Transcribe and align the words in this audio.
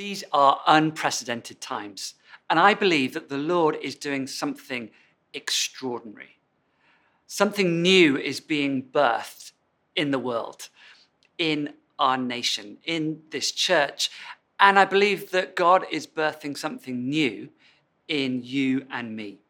These 0.00 0.24
are 0.32 0.62
unprecedented 0.66 1.60
times. 1.60 2.14
And 2.48 2.58
I 2.58 2.72
believe 2.72 3.12
that 3.12 3.28
the 3.28 3.36
Lord 3.36 3.76
is 3.82 3.94
doing 3.96 4.26
something 4.26 4.88
extraordinary. 5.34 6.38
Something 7.26 7.82
new 7.82 8.16
is 8.16 8.40
being 8.40 8.82
birthed 8.82 9.52
in 9.94 10.10
the 10.10 10.18
world, 10.18 10.70
in 11.36 11.74
our 11.98 12.16
nation, 12.16 12.78
in 12.84 13.20
this 13.28 13.52
church. 13.52 14.10
And 14.58 14.78
I 14.78 14.86
believe 14.86 15.32
that 15.32 15.54
God 15.54 15.84
is 15.90 16.06
birthing 16.06 16.56
something 16.56 17.06
new 17.06 17.50
in 18.08 18.40
you 18.42 18.86
and 18.90 19.14
me. 19.14 19.40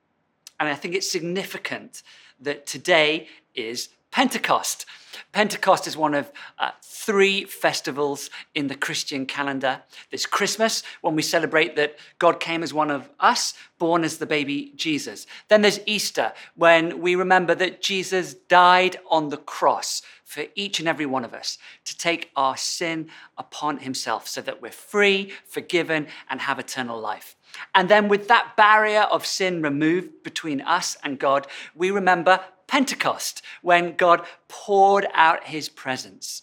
And 0.59 0.69
I 0.69 0.75
think 0.75 0.97
it's 0.97 1.09
significant 1.09 2.03
that 2.41 2.67
today 2.67 3.29
is 3.55 3.91
Pentecost. 4.11 4.87
Pentecost 5.33 5.87
is 5.87 5.97
one 5.97 6.15
of 6.15 6.31
uh, 6.59 6.71
three 6.83 7.45
festivals 7.45 8.31
in 8.55 8.67
the 8.67 8.75
Christian 8.75 9.27
calendar. 9.27 9.83
There's 10.11 10.27
Christmas, 10.27 10.83
when 11.03 11.15
we 11.15 11.23
celebrate 11.23 11.77
that 11.77 11.97
God 12.19 12.41
came 12.41 12.63
as 12.63 12.75
one 12.75 12.91
of 12.91 13.09
us, 13.21 13.55
born 13.79 14.03
as 14.03 14.19
the 14.19 14.27
baby 14.27 14.73
Jesus. 14.75 15.27
Then 15.49 15.63
there's 15.63 15.81
Easter, 15.87 16.33
when 16.57 17.01
we 17.01 17.15
remember 17.15 17.55
that 17.55 17.81
Jesus 17.81 18.35
died 18.35 18.99
on 19.09 19.29
the 19.29 19.37
cross 19.37 20.03
for 20.25 20.45
each 20.55 20.79
and 20.79 20.89
every 20.89 21.07
one 21.07 21.25
of 21.25 21.35
us 21.35 21.59
to 21.85 21.97
take 21.97 22.31
our 22.37 22.57
sin 22.57 23.09
upon 23.39 23.79
himself 23.79 24.29
so 24.29 24.41
that 24.41 24.61
we're 24.61 24.71
free, 24.71 25.33
forgiven, 25.45 26.07
and 26.29 26.41
have 26.41 26.59
eternal 26.59 27.01
life. 27.01 27.37
And 27.75 27.89
then, 27.89 28.09
with 28.09 28.29
that 28.29 28.57
barrier 28.57 29.03
of 29.03 29.27
sin 29.27 29.63
removed 29.63 30.23
between 30.23 30.61
us 30.61 30.97
and 31.03 31.19
God, 31.19 31.47
we 31.75 31.91
remember 31.91 32.41
Pentecost, 32.67 33.43
when 33.63 33.97
God 33.97 34.25
poured 34.47 35.09
out 35.13 35.49
his 35.49 35.69
presence 35.69 36.43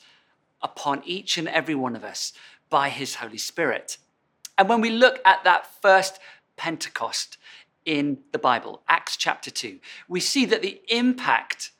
upon 0.62 1.02
each 1.05 1.38
and 1.38 1.48
every 1.48 1.76
one 1.76 1.96
of 1.96 2.04
us 2.04 2.34
by 2.70 2.90
his 2.90 3.16
Holy 3.16 3.38
Spirit. 3.38 3.98
And 4.58 4.68
when 4.68 4.82
we 4.82 4.90
look 4.90 5.22
at 5.24 5.46
that 5.46 5.68
first 5.82 6.20
Pentecost 6.58 7.38
in 7.86 8.20
the 8.34 8.40
Bible, 8.40 8.82
Acts 8.90 9.16
chapter 9.16 9.49
2, 9.49 9.80
we 10.10 10.20
see 10.20 10.46
that 10.46 10.62
the 10.62 10.82
impact 10.90 11.71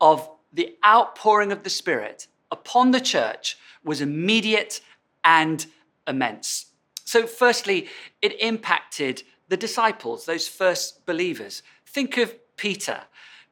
of 0.00 0.28
the 0.52 0.76
outpouring 0.84 1.50
of 1.50 1.64
the 1.64 1.70
Spirit 1.70 2.28
upon 2.50 2.92
the 2.92 3.00
church 3.00 3.58
was 3.82 4.00
immediate 4.00 4.80
and 5.24 5.66
immense. 6.06 6.66
So, 7.10 7.26
firstly, 7.26 7.88
it 8.22 8.40
impacted 8.40 9.24
the 9.48 9.56
disciples, 9.56 10.26
those 10.26 10.46
first 10.46 11.04
believers. 11.06 11.64
Think 11.84 12.16
of 12.18 12.36
Peter. 12.56 13.00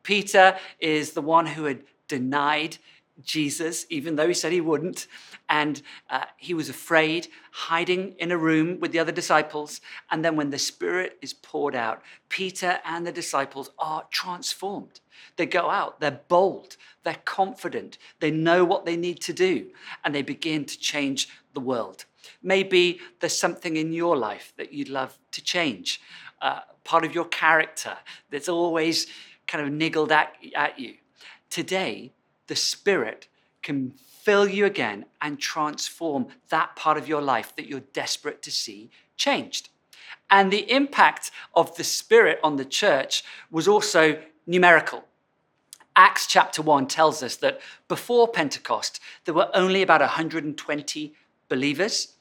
Peter 0.05 0.57
is 0.79 1.11
the 1.11 1.23
one 1.23 1.47
who 1.47 1.65
had 1.65 1.83
denied 2.07 2.79
Jesus, 3.21 3.85
even 3.91 4.15
though 4.15 4.29
he 4.29 4.35
said 4.35 4.53
he 4.53 4.61
wouldn't. 4.61 5.09
And 5.49 5.83
uh, 6.09 6.27
he 6.37 6.55
was 6.55 6.69
afraid, 6.69 7.27
hiding 7.51 8.15
in 8.21 8.31
a 8.31 8.39
room 8.39 8.79
with 8.79 8.93
the 8.93 9.01
other 9.01 9.11
disciples. 9.11 9.81
And 10.09 10.25
then 10.25 10.37
when 10.37 10.51
the 10.51 10.59
Spirit 10.61 11.19
is 11.21 11.33
poured 11.33 11.75
out, 11.75 12.01
Peter 12.29 12.79
and 12.85 13.05
the 13.05 13.11
disciples 13.11 13.73
are 13.77 14.05
transformed. 14.09 15.01
They 15.35 15.47
go 15.47 15.69
out, 15.69 15.99
they're 15.99 16.21
bold, 16.29 16.77
they're 17.03 17.25
confident, 17.25 17.99
they 18.21 18.31
know 18.31 18.65
what 18.65 18.87
they 18.87 18.97
need 18.97 19.21
to 19.23 19.33
do, 19.33 19.71
and 20.05 20.15
they 20.15 20.23
begin 20.23 20.65
to 20.65 20.79
change 20.79 21.29
the 21.59 21.65
world. 21.65 22.05
Maybe 22.41 23.01
there's 23.19 23.37
something 23.37 23.77
in 23.77 23.93
your 23.93 24.17
life 24.17 24.53
that 24.59 24.73
you'd 24.73 24.89
love 24.89 25.19
to 25.33 25.43
change, 25.43 26.01
uh, 26.41 26.61
part 26.85 27.05
of 27.05 27.13
your 27.13 27.25
character 27.25 27.97
that's 28.31 28.49
always 28.49 29.09
kind 29.49 29.67
of 29.67 29.73
niggled 29.73 30.13
at, 30.13 30.37
at 30.55 30.79
you. 30.79 30.95
Today, 31.51 32.13
the 32.47 32.55
Spirit 32.55 33.27
can 33.63 33.93
fill 34.23 34.47
you 34.49 34.65
again 34.67 35.07
and 35.21 35.41
transform 35.41 36.29
that 36.51 36.77
part 36.77 36.97
of 36.97 37.09
your 37.09 37.23
life 37.23 37.57
that 37.57 37.67
you're 37.67 37.93
desperate 37.93 38.41
to 38.43 38.53
see 38.53 38.91
changed. 39.17 39.69
And 40.31 40.53
the 40.53 40.71
impact 40.71 41.33
of 41.55 41.77
the 41.77 41.85
Spirit 41.85 42.39
on 42.45 42.57
the 42.57 42.65
church 42.65 43.25
was 43.51 43.67
also 43.67 44.23
numerical. 44.47 45.05
Acts 45.97 46.29
chapter 46.29 46.63
1 46.63 46.87
tells 46.87 47.25
us 47.25 47.35
that 47.37 47.61
before 47.89 48.29
Pentecost, 48.29 49.01
there 49.25 49.35
were 49.35 49.51
only 49.55 49.83
about 49.83 50.01
120 50.01 51.15
believers. 51.49 52.15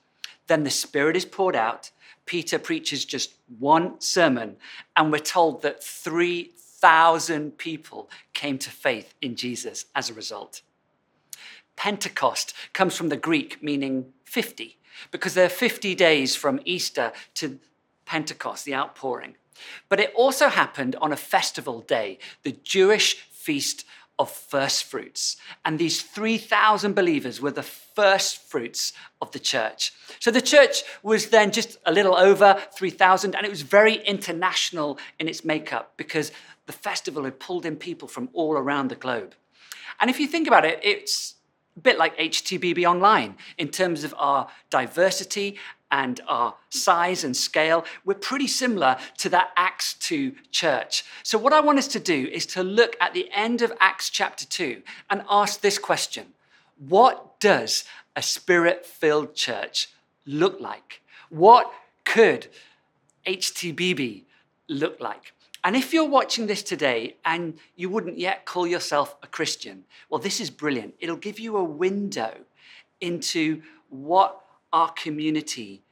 Then 0.47 0.63
the 0.63 0.69
Spirit 0.69 1.15
is 1.15 1.25
poured 1.25 1.55
out. 1.55 1.91
Peter 2.25 2.59
preaches 2.59 3.05
just 3.05 3.35
one 3.59 3.99
sermon, 4.01 4.57
and 4.95 5.11
we're 5.11 5.19
told 5.19 5.61
that 5.61 5.83
3 5.83 6.51
thousand 6.79 7.57
people 7.57 8.09
came 8.33 8.57
to 8.59 8.69
faith 8.69 9.15
in 9.21 9.35
Jesus 9.35 9.85
as 9.95 10.09
a 10.09 10.13
result. 10.13 10.61
Pentecost 11.75 12.53
comes 12.73 12.95
from 12.95 13.09
the 13.09 13.17
Greek 13.17 13.63
meaning 13.63 14.13
50, 14.25 14.77
because 15.11 15.33
there 15.33 15.45
are 15.45 15.49
50 15.49 15.95
days 15.95 16.35
from 16.35 16.59
Easter 16.65 17.11
to 17.35 17.59
Pentecost, 18.05 18.65
the 18.65 18.75
outpouring. 18.75 19.35
But 19.89 19.99
it 19.99 20.13
also 20.15 20.49
happened 20.49 20.95
on 21.01 21.11
a 21.11 21.17
festival 21.17 21.81
day, 21.81 22.19
the 22.44 22.57
Jewish 22.63 23.15
feast 23.31 23.85
of 24.19 24.31
first 24.31 24.83
fruits. 24.83 25.38
And 25.63 25.78
these 25.78 26.01
3,000 26.01 26.95
believers 26.95 27.39
were 27.39 27.51
the 27.51 27.63
first 27.63 28.41
fruits 28.41 28.94
of 29.22 29.31
the 29.31 29.39
church. 29.39 29.94
So 30.19 30.31
the 30.31 30.41
church 30.41 30.83
was 31.03 31.28
then 31.28 31.51
just 31.51 31.78
a 31.85 31.91
little 31.91 32.16
over 32.16 32.61
3,000, 32.75 33.35
and 33.35 33.45
it 33.45 33.50
was 33.50 33.61
very 33.61 33.95
international 33.95 34.97
in 35.19 35.27
its 35.27 35.45
makeup 35.45 35.94
because 35.97 36.31
the 36.66 36.73
festival 36.73 37.23
had 37.23 37.39
pulled 37.39 37.66
in 37.66 37.75
people 37.75 38.07
from 38.07 38.29
all 38.33 38.53
around 38.53 38.89
the 38.89 38.95
globe. 38.95 39.35
And 40.00 40.09
if 40.09 40.19
you 40.19 40.27
think 40.27 40.47
about 40.47 40.66
it, 40.66 40.79
it's 40.83 41.35
a 41.75 41.79
bit 41.79 41.97
like 41.97 42.17
HTBB 42.17 42.85
Online 42.85 43.35
in 43.57 43.69
terms 43.69 44.03
of 44.03 44.13
our 44.17 44.47
diversity 44.69 45.57
and 45.91 46.19
our 46.27 46.55
size 46.69 47.23
and 47.23 47.35
scale. 47.35 47.85
We're 48.05 48.15
pretty 48.15 48.47
similar 48.47 48.97
to 49.19 49.29
that 49.29 49.51
Acts 49.55 49.93
2 49.95 50.33
church. 50.51 51.03
So, 51.23 51.37
what 51.37 51.53
I 51.53 51.59
want 51.59 51.79
us 51.79 51.87
to 51.89 51.99
do 51.99 52.27
is 52.31 52.45
to 52.47 52.63
look 52.63 52.95
at 52.99 53.13
the 53.13 53.29
end 53.33 53.61
of 53.61 53.71
Acts 53.79 54.09
chapter 54.09 54.45
2 54.45 54.81
and 55.09 55.23
ask 55.29 55.61
this 55.61 55.79
question 55.79 56.33
What 56.77 57.39
does 57.39 57.85
a 58.15 58.21
spirit 58.21 58.85
filled 58.85 59.35
church 59.35 59.89
look 60.25 60.59
like? 60.59 61.01
What 61.29 61.71
could 62.05 62.47
HTBB 63.25 64.23
look 64.69 64.99
like? 64.99 65.33
And 65.63 65.75
if 65.75 65.93
you're 65.93 66.07
watching 66.07 66.47
this 66.47 66.63
today 66.63 67.17
and 67.25 67.57
you 67.75 67.89
wouldn't 67.89 68.17
yet 68.17 68.45
call 68.45 68.65
yourself 68.65 69.15
a 69.21 69.27
Christian, 69.27 69.83
well, 70.09 70.19
this 70.19 70.39
is 70.39 70.49
brilliant. 70.49 70.93
It'll 70.99 71.17
give 71.17 71.39
you 71.39 71.57
a 71.57 71.63
window 71.63 72.37
into 73.01 73.61
what 73.89 74.41
our 74.72 74.91
community 74.91 75.83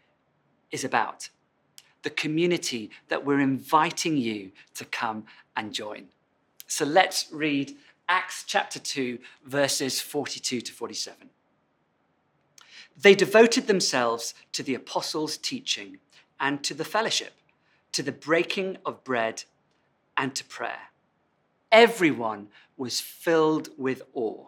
is 0.71 0.83
about. 0.83 1.29
The 2.03 2.09
community 2.09 2.91
that 3.07 3.25
we're 3.25 3.39
inviting 3.39 4.17
you 4.17 4.51
to 4.75 4.85
come 4.85 5.25
and 5.55 5.73
join. 5.73 6.07
So 6.67 6.85
let's 6.85 7.27
read 7.31 7.75
Acts 8.07 8.43
chapter 8.45 8.79
2, 8.79 9.19
verses 9.45 10.01
42 10.01 10.61
to 10.61 10.71
47. 10.71 11.29
They 12.97 13.15
devoted 13.15 13.67
themselves 13.67 14.33
to 14.53 14.63
the 14.63 14.75
apostles' 14.75 15.37
teaching 15.37 15.97
and 16.39 16.63
to 16.63 16.73
the 16.73 16.85
fellowship, 16.85 17.33
to 17.91 18.03
the 18.03 18.11
breaking 18.11 18.77
of 18.85 19.03
bread 19.03 19.43
and 20.15 20.35
to 20.35 20.43
prayer. 20.45 20.89
Everyone 21.71 22.47
was 22.77 22.99
filled 23.01 23.69
with 23.77 24.03
awe, 24.13 24.47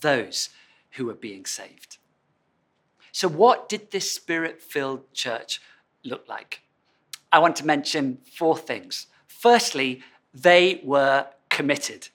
those 0.00 0.50
who 0.92 1.06
were 1.06 1.14
being 1.14 1.44
saved. 1.44 1.98
So, 3.12 3.28
what 3.28 3.68
did 3.68 3.90
this 3.90 4.10
spirit 4.10 4.62
filled 4.62 5.12
church 5.12 5.60
look 6.04 6.26
like? 6.28 6.62
I 7.30 7.38
want 7.38 7.56
to 7.56 7.66
mention 7.66 8.18
four 8.30 8.56
things. 8.56 9.06
Firstly, 9.26 10.02
they 10.34 10.80
were 10.84 11.26
committed. 11.50 12.08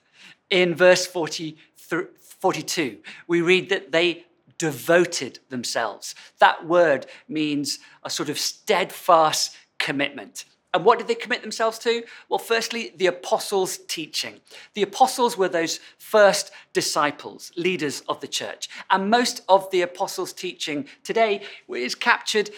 In 0.50 0.74
verse 0.74 1.06
40, 1.06 1.56
42, 1.76 2.98
we 3.26 3.40
read 3.40 3.68
that 3.68 3.92
they 3.92 4.26
devoted 4.58 5.38
themselves. 5.50 6.14
That 6.38 6.66
word 6.66 7.06
means 7.28 7.78
a 8.02 8.10
sort 8.10 8.28
of 8.28 8.38
steadfast 8.38 9.56
commitment. 9.78 10.44
And 10.74 10.84
what 10.84 10.98
did 10.98 11.08
they 11.08 11.14
commit 11.14 11.40
themselves 11.40 11.78
to? 11.80 12.04
Well, 12.28 12.38
firstly, 12.38 12.92
the 12.96 13.06
apostles' 13.06 13.78
teaching. 13.78 14.40
The 14.74 14.82
apostles 14.82 15.38
were 15.38 15.48
those 15.48 15.80
first 15.98 16.50
disciples, 16.72 17.52
leaders 17.56 18.02
of 18.08 18.20
the 18.20 18.28
church. 18.28 18.68
And 18.90 19.10
most 19.10 19.42
of 19.48 19.70
the 19.70 19.80
apostles' 19.80 20.32
teaching 20.32 20.86
today 21.04 21.42
is 21.68 21.94
captured 21.94 22.50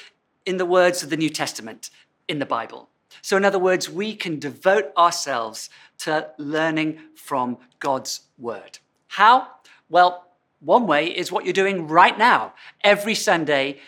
in 0.45 0.57
the 0.57 0.67
words 0.67 1.03
of 1.03 1.11
the 1.11 1.17
New 1.17 1.31
Testament 1.31 1.91
in 2.27 2.41
the 2.41 2.47
Bible. 2.47 2.89
So, 3.23 3.37
in 3.37 3.45
other 3.45 3.59
words, 3.59 3.89
we 3.89 4.15
can 4.15 4.39
devote 4.39 4.93
ourselves 4.97 5.71
to 5.99 6.31
learning 6.39 6.99
from 7.15 7.59
God's 7.79 8.23
word. 8.39 8.79
How? 9.09 9.49
Well, 9.89 10.27
one 10.61 10.87
way 10.87 11.06
is 11.06 11.33
what 11.33 11.45
you're 11.45 11.53
doing 11.53 11.87
right 11.87 12.17
now. 12.17 12.55
Every 12.83 13.15
Sunday, 13.15 13.79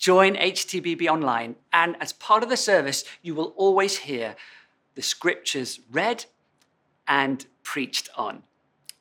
join 0.00 0.34
HTBB 0.34 1.06
online, 1.06 1.54
and 1.72 1.94
as 2.00 2.12
part 2.14 2.42
of 2.42 2.48
the 2.48 2.56
service, 2.56 3.04
you 3.22 3.34
will 3.34 3.52
always 3.56 3.98
hear 3.98 4.34
the 4.96 5.02
scriptures 5.02 5.78
read 5.92 6.24
and 7.06 7.46
preached 7.62 8.08
on. 8.16 8.42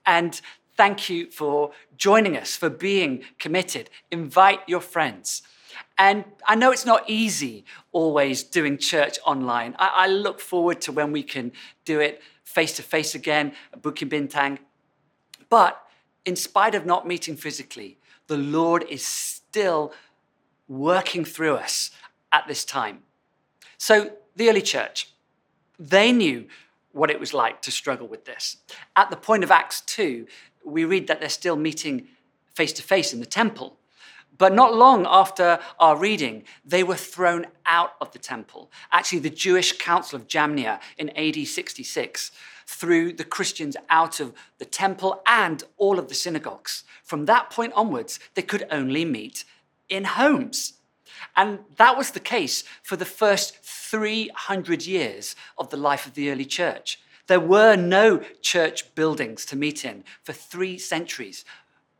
And 0.06 0.40
thank 0.75 1.10
you 1.10 1.31
for 1.31 1.72
joining 1.98 2.36
us, 2.38 2.56
for 2.56 2.69
being 2.69 3.24
committed. 3.40 3.90
Invite 4.12 4.60
your 4.68 4.81
friends. 4.81 5.42
And 5.98 6.25
I 6.46 6.56
know 6.56 6.72
it's 6.72 6.86
not 6.86 7.10
easy 7.10 7.63
always 7.94 8.44
doing 8.44 8.78
church 8.78 9.18
online. 9.25 9.75
I, 9.80 9.92
I 9.96 10.07
look 10.07 10.42
forward 10.42 10.81
to 10.81 10.92
when 10.92 11.12
we 11.13 11.24
can 11.24 11.54
do 11.86 12.01
it 12.01 12.22
face 12.44 12.75
to 12.75 12.84
face 12.84 13.16
again 13.16 13.54
at 13.72 13.81
Bukit 13.81 14.10
Bintang. 14.10 14.60
But 15.50 15.81
in 16.25 16.36
spite 16.36 16.75
of 16.75 16.86
not 16.86 17.07
meeting 17.07 17.38
physically, 17.38 17.98
the 18.28 18.38
Lord 18.38 18.86
is 18.90 19.06
still 19.06 19.94
working 20.69 21.25
through 21.25 21.56
us 21.56 21.92
at 22.31 22.48
this 22.48 22.63
time. 22.63 23.00
So, 23.77 24.12
the 24.36 24.50
early 24.50 24.62
church, 24.62 25.10
they 25.77 26.13
knew 26.13 26.48
what 26.94 27.10
it 27.10 27.19
was 27.19 27.33
like 27.33 27.62
to 27.63 27.71
struggle 27.71 28.07
with 28.07 28.25
this. 28.25 28.57
At 28.95 29.10
the 29.10 29.18
point 29.18 29.44
of 29.44 29.51
Acts 29.51 29.81
2, 29.81 30.27
we 30.63 30.86
read 30.86 31.07
that 31.07 31.19
they're 31.19 31.30
still 31.30 31.56
meeting 31.56 32.07
face 32.54 32.71
to 32.74 32.83
face 32.83 33.13
in 33.13 33.19
the 33.19 33.25
temple. 33.25 33.77
But 34.38 34.54
not 34.54 34.74
long 34.74 35.06
after 35.07 35.60
our 35.80 35.98
reading, 35.98 36.44
they 36.63 36.83
were 36.83 36.95
thrown 36.95 37.48
out 37.65 37.95
of 38.00 38.12
the 38.12 38.19
temple. 38.19 38.72
Actually, 38.92 39.19
the 39.19 39.30
Jewish 39.30 39.77
Council 39.77 40.15
of 40.18 40.27
Jamnia 40.27 40.80
in 40.98 41.10
AD 41.10 41.45
66 41.45 42.31
threw 42.65 43.12
the 43.12 43.25
Christians 43.25 43.75
out 43.89 44.19
of 44.19 44.33
the 44.57 44.65
temple 44.65 45.22
and 45.25 45.63
all 45.77 46.00
of 46.00 46.07
the 46.07 46.15
synagogues. 46.15 46.86
From 47.04 47.25
that 47.25 47.50
point 47.50 47.74
onwards, 47.75 48.19
they 48.36 48.42
could 48.42 48.65
only 48.72 49.04
meet 49.04 49.44
in 49.89 50.03
homes. 50.06 50.74
And 51.36 51.59
that 51.77 51.97
was 51.97 52.12
the 52.12 52.19
case 52.19 52.63
for 52.83 52.95
the 52.95 53.06
first 53.06 53.57
300 53.63 54.86
years 54.86 55.36
of 55.57 55.69
the 55.69 55.77
life 55.77 56.06
of 56.06 56.13
the 56.13 56.31
early 56.31 56.45
church. 56.45 57.00
There 57.27 57.39
were 57.39 57.75
no 57.75 58.24
church 58.41 58.95
buildings 58.95 59.45
to 59.47 59.56
meet 59.56 59.86
in 59.86 60.03
for 60.24 60.33
three 60.33 60.77
centuries. 60.77 61.45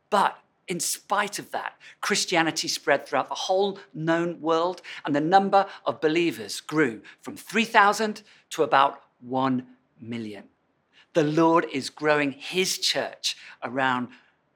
But 0.10 0.40
in 0.68 0.80
spite 0.80 1.40
of 1.40 1.52
that, 1.52 1.74
Christianity 2.00 2.68
spread 2.68 3.06
throughout 3.06 3.30
the 3.30 3.36
whole 3.36 3.80
known 3.94 4.40
world, 4.40 4.82
and 5.04 5.16
the 5.16 5.22
number 5.22 5.66
of 5.86 6.00
believers 6.00 6.62
grew 6.62 7.02
from 7.22 7.36
3,000 7.36 8.22
to 8.52 8.64
about 8.64 9.02
1 9.22 9.66
million. 10.00 10.46
The 11.14 11.24
Lord 11.24 11.66
is 11.74 11.90
growing 11.90 12.32
his 12.32 12.78
church 12.78 13.36
around 13.64 14.10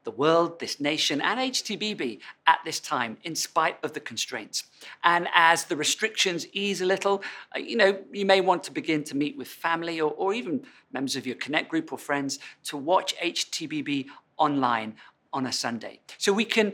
the 0.04 0.12
world, 0.12 0.60
this 0.60 0.80
nation, 0.80 1.22
and 1.22 1.40
HTBB 1.40 2.20
at 2.48 2.60
this 2.66 2.80
time, 2.80 3.18
in 3.24 3.36
spite 3.36 3.78
of 3.84 3.94
the 3.94 4.00
constraints. 4.00 4.64
And 5.04 5.28
as 5.34 5.66
the 5.66 5.76
restrictions 5.76 6.48
ease 6.52 6.82
a 6.82 6.86
little, 6.86 7.24
uh, 7.56 7.60
you 7.60 7.76
know, 7.76 8.00
you 8.12 8.26
may 8.26 8.42
want 8.42 8.64
to 8.64 8.72
begin 8.72 9.04
to 9.06 9.16
meet 9.16 9.38
with 9.38 9.48
family 9.48 10.02
or, 10.02 10.12
or 10.12 10.34
even 10.34 10.66
members 10.92 11.16
of 11.16 11.26
your 11.26 11.36
Connect 11.36 11.70
group 11.70 11.92
or 11.92 11.98
friends 11.98 12.40
to 12.66 12.78
watch 12.78 13.16
HTBB 13.18 14.08
online 14.38 14.96
on 15.32 15.46
a 15.46 15.52
Sunday. 15.52 16.00
So 16.18 16.34
we 16.34 16.46
can 16.46 16.74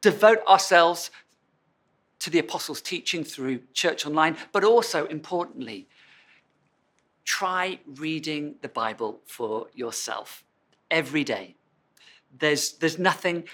devote 0.00 0.38
ourselves 0.46 1.10
to 2.18 2.30
the 2.30 2.38
apostles' 2.38 2.80
teaching 2.80 3.22
through 3.22 3.60
church 3.72 4.06
online, 4.06 4.36
but 4.52 4.64
also 4.64 5.06
importantly, 5.06 5.88
try 7.24 7.78
reading 7.86 8.54
the 8.62 8.68
Bible 8.68 9.20
for 9.26 9.66
yourself 9.74 10.44
every 10.90 11.24
day. 11.24 11.56
There's, 12.38 12.72
there's 12.72 12.98
nothing 12.98 13.44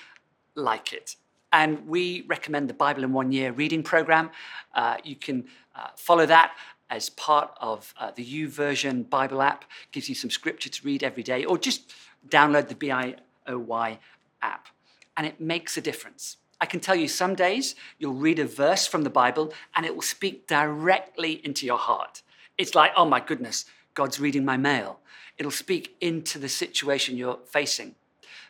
like 0.55 0.93
it. 0.93 1.17
And 1.52 1.87
we 1.87 2.25
recommend 2.29 2.69
the 2.70 2.75
Bible 2.75 3.05
in 3.05 3.12
One 3.12 3.31
Year 3.31 3.52
reading 3.52 3.82
program. 3.82 4.31
Uh, 4.75 4.96
you 5.05 5.17
can 5.17 5.44
uh, 5.76 5.88
follow 5.96 6.26
that 6.26 6.52
as 6.88 7.08
part 7.11 7.50
of 7.61 7.94
uh, 7.99 8.11
the 8.14 8.44
Version 8.46 9.02
Bible 9.02 9.40
app, 9.40 9.64
gives 9.93 10.08
you 10.08 10.14
some 10.14 10.31
scripture 10.31 10.69
to 10.69 10.84
read 10.84 11.02
every 11.02 11.23
day, 11.23 11.44
or 11.44 11.56
just 11.56 11.93
download 12.29 12.69
the 12.69 12.75
BIOY 12.75 13.99
app, 14.43 14.69
and 15.17 15.26
it 15.26 15.40
makes 15.40 15.76
a 15.76 15.81
difference. 15.81 16.37
I 16.61 16.67
can 16.67 16.79
tell 16.79 16.94
you 16.94 17.08
some 17.08 17.34
days 17.34 17.75
you'll 17.99 18.14
read 18.14 18.38
a 18.38 18.44
verse 18.44 18.87
from 18.87 19.02
the 19.02 19.11
Bible 19.11 19.52
and 19.75 19.84
it 19.84 19.96
will 19.96 20.02
speak 20.02 20.46
directly 20.46 21.44
into 21.44 21.67
your 21.67 21.76
heart. 21.76 22.23
It's 22.56 22.76
like, 22.76 22.93
oh 22.96 23.05
my 23.05 23.19
goodness, 23.19 23.64
God's 23.94 24.20
reading 24.20 24.44
my 24.44 24.56
mail. 24.56 25.00
It'll 25.38 25.50
speak 25.50 25.96
into 26.00 26.38
the 26.38 26.49
situation 26.49 27.17
you're 27.17 27.40
facing. 27.46 27.96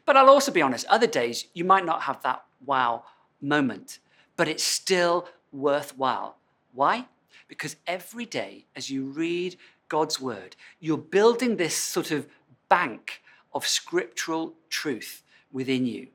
But 0.05 0.17
I'll 0.17 0.31
also 0.31 0.53
be 0.53 0.63
honest, 0.63 0.87
other 0.87 1.07
days 1.07 1.47
you 1.55 1.65
might 1.65 1.85
not 1.85 2.03
have 2.03 2.23
that 2.23 2.45
wow 2.65 3.05
moment, 3.41 3.99
but 4.37 4.49
it's 4.49 4.65
still 4.65 5.29
worthwhile. 5.53 6.37
Why? 6.73 7.07
Because 7.49 7.77
every 7.87 8.25
day 8.25 8.67
as 8.75 8.91
you 8.91 9.05
read 9.05 9.57
God's 9.89 10.21
word, 10.21 10.57
you're 10.81 10.97
building 10.97 11.57
this 11.57 11.77
sort 11.77 12.11
of 12.11 12.27
bank 12.69 13.23
of 13.53 13.67
scriptural 13.67 14.55
truth 14.71 15.23
within 15.53 15.87
you. 15.87 16.09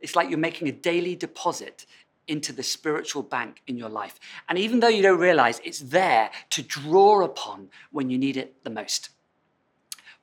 It's 0.00 0.16
like 0.16 0.28
you're 0.28 0.38
making 0.38 0.68
a 0.68 0.72
daily 0.72 1.14
deposit 1.14 1.86
into 2.26 2.52
the 2.52 2.62
spiritual 2.62 3.22
bank 3.22 3.62
in 3.66 3.76
your 3.76 3.88
life. 3.88 4.18
And 4.48 4.58
even 4.58 4.80
though 4.80 4.88
you 4.88 5.02
don't 5.02 5.18
realize, 5.18 5.60
it's 5.64 5.80
there 5.80 6.30
to 6.50 6.62
draw 6.62 7.24
upon 7.24 7.68
when 7.90 8.10
you 8.10 8.18
need 8.18 8.36
it 8.36 8.62
the 8.64 8.70
most. 8.70 9.10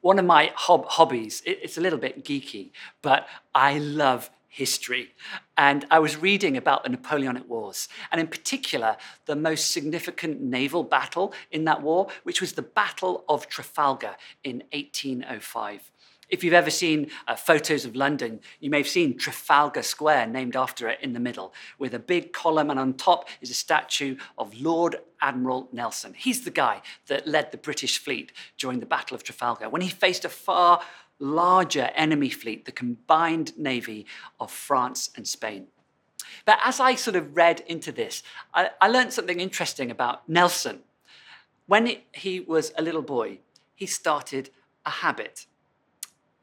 One 0.02 0.20
of 0.20 0.26
my 0.26 0.52
hob- 0.56 0.86
hobbies, 0.86 1.42
it's 1.46 1.78
a 1.78 1.82
little 1.82 2.00
bit 2.00 2.24
geeky, 2.24 2.72
but 3.02 3.28
I 3.54 3.80
love 3.80 4.30
history. 4.48 5.14
And 5.58 5.86
I 5.92 6.00
was 6.00 6.18
reading 6.18 6.58
about 6.58 6.84
the 6.84 6.90
Napoleonic 6.90 7.48
Wars, 7.48 7.88
and 8.12 8.20
in 8.20 8.28
particular, 8.28 8.98
the 9.26 9.36
most 9.36 9.72
significant 9.72 10.42
naval 10.42 10.84
battle 10.84 11.34
in 11.52 11.66
that 11.66 11.82
war, 11.82 12.08
which 12.24 12.42
was 12.42 12.54
the 12.54 12.62
Battle 12.62 13.24
of 13.30 13.48
Trafalgar 13.48 14.16
in 14.44 14.64
1805. 14.72 15.92
If 16.30 16.44
you've 16.44 16.54
ever 16.54 16.70
seen 16.70 17.10
uh, 17.28 17.36
photos 17.36 17.86
of 17.86 17.96
London, 17.96 18.42
you 18.60 18.70
may 18.70 18.80
have 18.80 18.88
seen 18.88 19.18
Trafalgar 19.18 19.82
Square 19.82 20.28
named 20.28 20.58
after 20.58 20.90
it 20.90 21.00
in 21.02 21.14
the 21.14 21.20
middle, 21.20 21.54
with 21.80 21.94
a 21.94 22.00
big 22.00 22.34
column, 22.34 22.70
and 22.70 22.80
on 22.80 22.96
top 22.96 23.30
is 23.40 23.50
a 23.50 23.54
statue 23.54 24.18
of 24.38 24.60
Lord 24.60 24.98
Admiral 25.22 25.70
Nelson. 25.72 26.14
He's 26.14 26.44
the 26.44 26.52
guy 26.52 26.82
that 27.08 27.28
led 27.28 27.52
the 27.52 27.58
British 27.58 27.98
fleet 27.98 28.34
during 28.58 28.80
the 28.82 28.86
Battle 28.86 29.16
of 29.16 29.24
Trafalgar 29.24 29.70
when 29.70 29.82
he 29.82 29.90
faced 29.90 30.26
a 30.26 30.30
far 30.30 30.82
larger 31.20 31.90
enemy 31.96 32.30
fleet, 32.30 32.66
the 32.66 32.72
combined 32.72 33.58
navy 33.58 34.06
of 34.40 34.52
France 34.52 35.10
and 35.16 35.28
Spain. 35.28 35.68
But 36.46 36.60
as 36.64 36.80
I 36.80 36.96
sort 36.96 37.16
of 37.16 37.36
read 37.36 37.62
into 37.68 37.92
this, 37.92 38.22
I, 38.54 38.72
I 38.82 38.90
learned 38.90 39.14
something 39.14 39.40
interesting 39.40 39.92
about 39.92 40.28
Nelson. 40.28 40.80
When 41.68 41.88
it, 41.88 42.04
he 42.12 42.40
was 42.40 42.74
a 42.78 42.82
little 42.82 43.02
boy, 43.02 43.40
he 43.76 43.86
started 43.86 44.50
a 44.86 44.90
habit. 44.90 45.46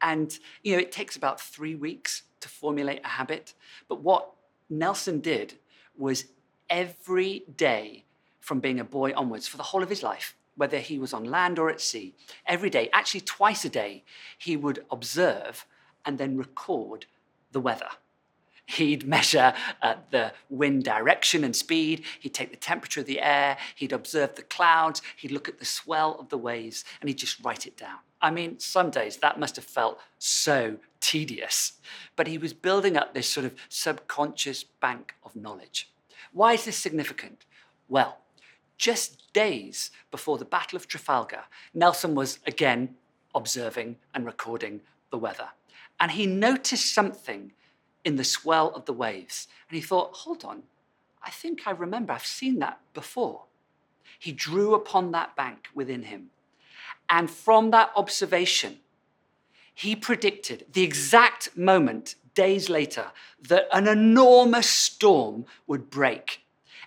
And, 0.04 0.38
you 0.62 0.74
know, 0.74 0.82
it 0.82 0.92
takes 0.92 1.16
about 1.16 1.40
three 1.40 1.74
weeks 1.74 2.22
to 2.40 2.48
formulate 2.48 3.00
a 3.04 3.08
habit. 3.08 3.54
But 3.88 4.02
what 4.02 4.30
Nelson 4.68 5.20
did 5.20 5.54
was 5.96 6.26
every 6.68 7.44
day 7.56 8.04
from 8.40 8.60
being 8.60 8.78
a 8.78 8.84
boy 8.84 9.14
onwards 9.14 9.48
for 9.48 9.56
the 9.56 9.62
whole 9.62 9.82
of 9.82 9.88
his 9.88 10.02
life, 10.02 10.36
whether 10.56 10.78
he 10.78 10.98
was 10.98 11.14
on 11.14 11.24
land 11.24 11.58
or 11.58 11.70
at 11.70 11.80
sea, 11.80 12.14
every 12.46 12.68
day, 12.68 12.90
actually 12.92 13.22
twice 13.22 13.64
a 13.64 13.70
day, 13.70 14.04
he 14.36 14.58
would 14.58 14.84
observe 14.90 15.66
and 16.04 16.18
then 16.18 16.36
record 16.36 17.06
the 17.52 17.60
weather. 17.60 17.88
He'd 18.66 19.06
measure 19.06 19.54
uh, 19.80 19.96
the 20.10 20.32
wind 20.50 20.84
direction 20.84 21.44
and 21.44 21.56
speed. 21.56 22.04
He'd 22.20 22.34
take 22.34 22.50
the 22.50 22.56
temperature 22.56 23.00
of 23.00 23.06
the 23.06 23.20
air. 23.20 23.56
He'd 23.74 23.92
observe 23.92 24.34
the 24.34 24.42
clouds. 24.42 25.00
He'd 25.16 25.32
look 25.32 25.48
at 25.48 25.58
the 25.58 25.64
swell 25.64 26.16
of 26.18 26.28
the 26.28 26.38
waves 26.38 26.84
and 27.00 27.08
he'd 27.08 27.18
just 27.18 27.42
write 27.42 27.66
it 27.66 27.76
down. 27.76 27.98
I 28.24 28.30
mean, 28.30 28.58
some 28.58 28.88
days 28.88 29.18
that 29.18 29.38
must 29.38 29.56
have 29.56 29.66
felt 29.66 30.00
so 30.18 30.78
tedious. 30.98 31.74
But 32.16 32.26
he 32.26 32.38
was 32.38 32.54
building 32.54 32.96
up 32.96 33.12
this 33.12 33.28
sort 33.28 33.44
of 33.44 33.54
subconscious 33.68 34.64
bank 34.64 35.14
of 35.22 35.36
knowledge. 35.36 35.90
Why 36.32 36.54
is 36.54 36.64
this 36.64 36.78
significant? 36.78 37.44
Well, 37.86 38.16
just 38.78 39.30
days 39.34 39.90
before 40.10 40.38
the 40.38 40.46
Battle 40.46 40.76
of 40.76 40.88
Trafalgar, 40.88 41.44
Nelson 41.74 42.14
was 42.14 42.38
again 42.46 42.94
observing 43.34 43.96
and 44.14 44.24
recording 44.24 44.80
the 45.10 45.18
weather. 45.18 45.50
And 46.00 46.12
he 46.12 46.24
noticed 46.24 46.94
something 46.94 47.52
in 48.06 48.16
the 48.16 48.24
swell 48.24 48.70
of 48.70 48.86
the 48.86 48.94
waves. 48.94 49.48
And 49.68 49.76
he 49.76 49.82
thought, 49.82 50.14
hold 50.14 50.46
on, 50.46 50.62
I 51.22 51.28
think 51.28 51.66
I 51.66 51.72
remember, 51.72 52.14
I've 52.14 52.24
seen 52.24 52.58
that 52.60 52.80
before. 52.94 53.42
He 54.18 54.32
drew 54.32 54.72
upon 54.74 55.10
that 55.10 55.36
bank 55.36 55.68
within 55.74 56.04
him. 56.04 56.30
And 57.08 57.30
from 57.30 57.70
that 57.70 57.90
observation, 57.96 58.78
he 59.74 59.96
predicted 59.96 60.66
the 60.72 60.82
exact 60.82 61.56
moment, 61.56 62.14
days 62.34 62.68
later, 62.68 63.06
that 63.48 63.66
an 63.72 63.88
enormous 63.88 64.68
storm 64.68 65.44
would 65.66 65.90
break. 65.90 66.40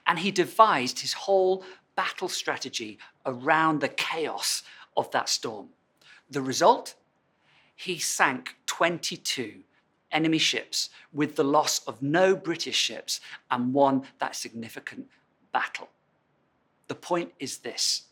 And 0.06 0.20
he 0.20 0.32
devised 0.32 1.02
his 1.02 1.14
whole 1.14 1.64
battle 1.96 2.30
strategy 2.30 2.98
around 3.26 3.82
the 3.82 3.90
chaos 3.90 4.64
of 4.96 5.12
that 5.12 5.28
storm. 5.28 5.70
The 6.30 6.42
result? 6.42 6.96
He 7.76 8.00
sank 8.00 8.56
22 8.66 9.64
enemy 10.12 10.38
ships 10.38 10.90
with 11.14 11.36
the 11.36 11.44
loss 11.44 11.86
of 11.86 12.02
no 12.02 12.36
British 12.36 12.78
ships 12.78 13.20
and 13.52 13.74
won 13.74 14.04
that 14.20 14.36
significant 14.36 15.08
battle. 15.52 15.90
The 16.88 16.96
point 16.96 17.34
is 17.40 17.60
this 17.60 18.07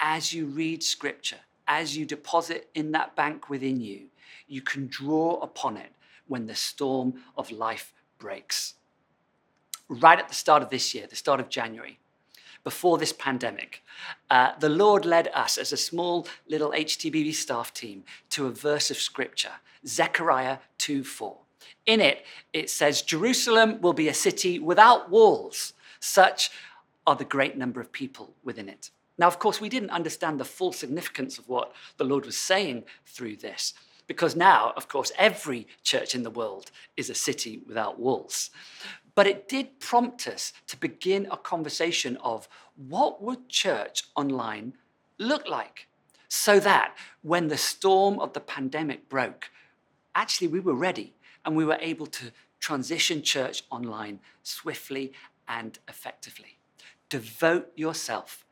as 0.00 0.32
you 0.32 0.46
read 0.46 0.82
scripture, 0.82 1.40
as 1.68 1.96
you 1.96 2.04
deposit 2.04 2.68
in 2.74 2.92
that 2.92 3.14
bank 3.14 3.48
within 3.48 3.80
you, 3.80 4.06
you 4.48 4.62
can 4.62 4.88
draw 4.88 5.38
upon 5.40 5.76
it 5.76 5.92
when 6.26 6.46
the 6.46 6.54
storm 6.54 7.14
of 7.36 7.50
life 7.50 7.92
breaks. 8.18 8.74
Right 9.88 10.18
at 10.18 10.28
the 10.28 10.34
start 10.34 10.62
of 10.62 10.70
this 10.70 10.94
year, 10.94 11.06
the 11.06 11.16
start 11.16 11.38
of 11.38 11.48
January, 11.48 11.98
before 12.64 12.98
this 12.98 13.12
pandemic, 13.12 13.82
uh, 14.30 14.52
the 14.58 14.68
Lord 14.68 15.04
led 15.04 15.28
us 15.28 15.56
as 15.56 15.72
a 15.72 15.76
small 15.76 16.26
little 16.48 16.72
HTBB 16.72 17.34
staff 17.34 17.72
team 17.72 18.04
to 18.30 18.46
a 18.46 18.50
verse 18.50 18.90
of 18.90 18.98
scripture, 18.98 19.52
Zechariah 19.86 20.58
2 20.78 21.04
4. 21.04 21.36
In 21.86 22.00
it, 22.00 22.24
it 22.52 22.68
says, 22.68 23.02
Jerusalem 23.02 23.80
will 23.80 23.92
be 23.92 24.08
a 24.08 24.14
city 24.14 24.58
without 24.58 25.10
walls. 25.10 25.72
Such 25.98 26.50
are 27.06 27.16
the 27.16 27.24
great 27.24 27.56
number 27.56 27.80
of 27.80 27.92
people 27.92 28.34
within 28.44 28.68
it. 28.68 28.90
Now, 29.20 29.26
of 29.26 29.38
course, 29.38 29.60
we 29.60 29.68
didn't 29.68 29.90
understand 29.90 30.40
the 30.40 30.46
full 30.46 30.72
significance 30.72 31.36
of 31.36 31.46
what 31.46 31.72
the 31.98 32.04
Lord 32.04 32.24
was 32.24 32.38
saying 32.38 32.84
through 33.04 33.36
this, 33.36 33.74
because 34.06 34.34
now, 34.34 34.72
of 34.78 34.88
course, 34.88 35.12
every 35.18 35.68
church 35.82 36.14
in 36.14 36.22
the 36.22 36.30
world 36.30 36.70
is 36.96 37.10
a 37.10 37.14
city 37.14 37.60
without 37.66 38.00
walls. 38.00 38.48
But 39.14 39.26
it 39.26 39.46
did 39.46 39.78
prompt 39.78 40.26
us 40.26 40.54
to 40.68 40.76
begin 40.78 41.28
a 41.30 41.36
conversation 41.36 42.16
of 42.24 42.48
what 42.76 43.22
would 43.22 43.50
church 43.50 44.04
online 44.16 44.72
look 45.18 45.46
like? 45.46 45.86
So 46.28 46.58
that 46.58 46.96
when 47.20 47.48
the 47.48 47.58
storm 47.58 48.18
of 48.20 48.32
the 48.32 48.40
pandemic 48.40 49.10
broke, 49.10 49.50
actually 50.14 50.48
we 50.48 50.60
were 50.60 50.72
ready 50.72 51.12
and 51.44 51.54
we 51.54 51.66
were 51.66 51.78
able 51.82 52.06
to 52.06 52.32
transition 52.58 53.20
church 53.20 53.64
online 53.70 54.20
swiftly 54.42 55.12
and 55.46 55.78
effectively. 55.88 56.56
Devote 57.10 57.70
yourself 57.76 58.46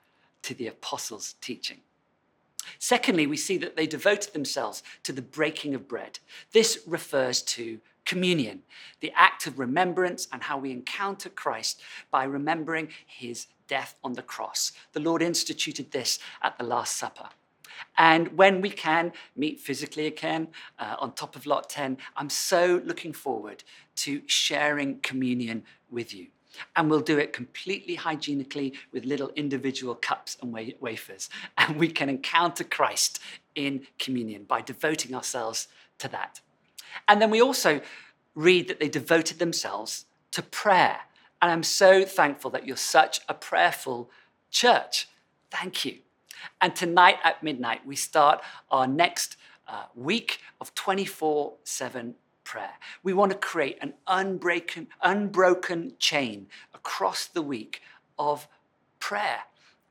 to 0.48 0.54
the 0.54 0.66
apostles' 0.66 1.34
teaching. 1.42 1.76
Secondly, 2.78 3.26
we 3.26 3.36
see 3.36 3.58
that 3.58 3.76
they 3.76 3.86
devoted 3.86 4.32
themselves 4.32 4.82
to 5.02 5.12
the 5.12 5.20
breaking 5.20 5.74
of 5.74 5.86
bread. 5.86 6.20
This 6.52 6.78
refers 6.86 7.42
to 7.42 7.80
communion, 8.06 8.62
the 9.00 9.12
act 9.14 9.46
of 9.46 9.58
remembrance 9.58 10.26
and 10.32 10.42
how 10.42 10.56
we 10.56 10.70
encounter 10.70 11.28
Christ 11.28 11.82
by 12.10 12.24
remembering 12.24 12.88
his 13.06 13.48
death 13.66 13.94
on 14.02 14.14
the 14.14 14.22
cross. 14.22 14.72
The 14.94 15.00
Lord 15.00 15.20
instituted 15.20 15.90
this 15.90 16.18
at 16.40 16.56
the 16.56 16.64
Last 16.64 16.96
Supper. 16.96 17.28
And 17.98 18.38
when 18.38 18.62
we 18.62 18.70
can 18.70 19.12
meet 19.36 19.60
physically 19.60 20.06
again 20.06 20.48
uh, 20.78 20.96
on 20.98 21.12
top 21.12 21.36
of 21.36 21.44
Lot 21.44 21.68
10, 21.68 21.98
I'm 22.16 22.30
so 22.30 22.80
looking 22.86 23.12
forward 23.12 23.64
to 23.96 24.22
sharing 24.24 25.00
communion 25.00 25.64
with 25.90 26.14
you. 26.14 26.28
And 26.76 26.90
we'll 26.90 27.00
do 27.00 27.18
it 27.18 27.32
completely 27.32 27.94
hygienically 27.94 28.74
with 28.92 29.04
little 29.04 29.30
individual 29.36 29.94
cups 29.94 30.36
and 30.42 30.52
wafers. 30.80 31.28
And 31.58 31.76
we 31.76 31.88
can 31.88 32.08
encounter 32.08 32.64
Christ 32.64 33.20
in 33.54 33.86
communion 33.98 34.44
by 34.44 34.60
devoting 34.60 35.14
ourselves 35.14 35.68
to 35.98 36.08
that. 36.08 36.40
And 37.06 37.20
then 37.20 37.30
we 37.30 37.42
also 37.42 37.80
read 38.34 38.68
that 38.68 38.80
they 38.80 38.88
devoted 38.88 39.38
themselves 39.38 40.06
to 40.32 40.42
prayer. 40.42 41.00
And 41.42 41.50
I'm 41.50 41.62
so 41.62 42.04
thankful 42.04 42.50
that 42.52 42.66
you're 42.66 42.76
such 42.76 43.20
a 43.28 43.34
prayerful 43.34 44.10
church. 44.50 45.08
Thank 45.50 45.84
you. 45.84 45.98
And 46.60 46.74
tonight 46.74 47.16
at 47.24 47.42
midnight, 47.42 47.86
we 47.86 47.96
start 47.96 48.40
our 48.70 48.86
next 48.86 49.36
uh, 49.66 49.84
week 49.94 50.40
of 50.60 50.74
24 50.74 51.54
7 51.64 52.14
prayer. 52.48 52.72
We 53.02 53.12
want 53.12 53.30
to 53.32 53.36
create 53.36 53.76
an 53.82 53.92
unbroken, 54.06 54.88
unbroken 55.02 55.92
chain 55.98 56.46
across 56.72 57.26
the 57.26 57.42
week 57.42 57.82
of 58.18 58.48
prayer 58.98 59.40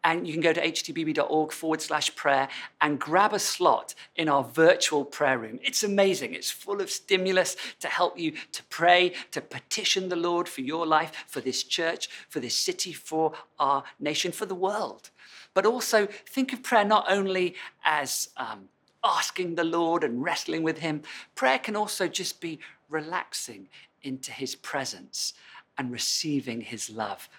and 0.04 0.26
you 0.26 0.34
can 0.34 0.42
go 0.42 0.54
to 0.54 0.62
htbb.org 0.62 1.52
forward 1.52 1.82
slash 1.82 2.16
prayer 2.16 2.48
and 2.82 3.00
grab 3.00 3.34
a 3.34 3.40
slot 3.40 3.94
in 4.16 4.28
our 4.28 4.44
virtual 4.44 5.06
prayer 5.06 5.38
room. 5.38 5.60
It's 5.62 5.84
amazing. 5.84 6.34
It's 6.34 6.50
full 6.50 6.82
of 6.82 6.90
stimulus 6.90 7.58
to 7.82 7.88
help 7.88 8.18
you 8.18 8.32
to 8.54 8.64
pray, 8.70 9.14
to 9.32 9.42
petition 9.42 10.10
the 10.10 10.16
Lord 10.16 10.50
for 10.50 10.62
your 10.62 10.88
life, 10.88 11.26
for 11.28 11.42
this 11.42 11.62
church, 11.62 12.10
for 12.28 12.40
this 12.40 12.56
city, 12.56 12.92
for 12.94 13.34
our 13.60 13.84
nation, 14.00 14.32
for 14.32 14.48
the 14.48 14.56
world. 14.56 15.12
But 15.54 15.66
also 15.66 16.08
think 16.26 16.54
of 16.54 16.64
prayer 16.64 16.86
not 16.86 17.06
only 17.10 17.56
as 17.84 18.30
um, 18.38 18.70
asking 19.04 19.56
the 19.56 19.64
Lord 19.64 20.04
and 20.04 20.24
wrestling 20.24 20.64
with 20.64 20.80
Him, 20.80 21.02
prayer 21.36 21.60
can 21.60 21.76
also 21.76 22.08
just 22.08 22.42
be 22.42 22.60
relaxing 22.90 23.70
into 24.02 24.32
His 24.32 24.56
presence 24.56 25.34
and 25.78 25.92
receiving 25.92 26.62
His 26.62 26.90
love 26.90 27.30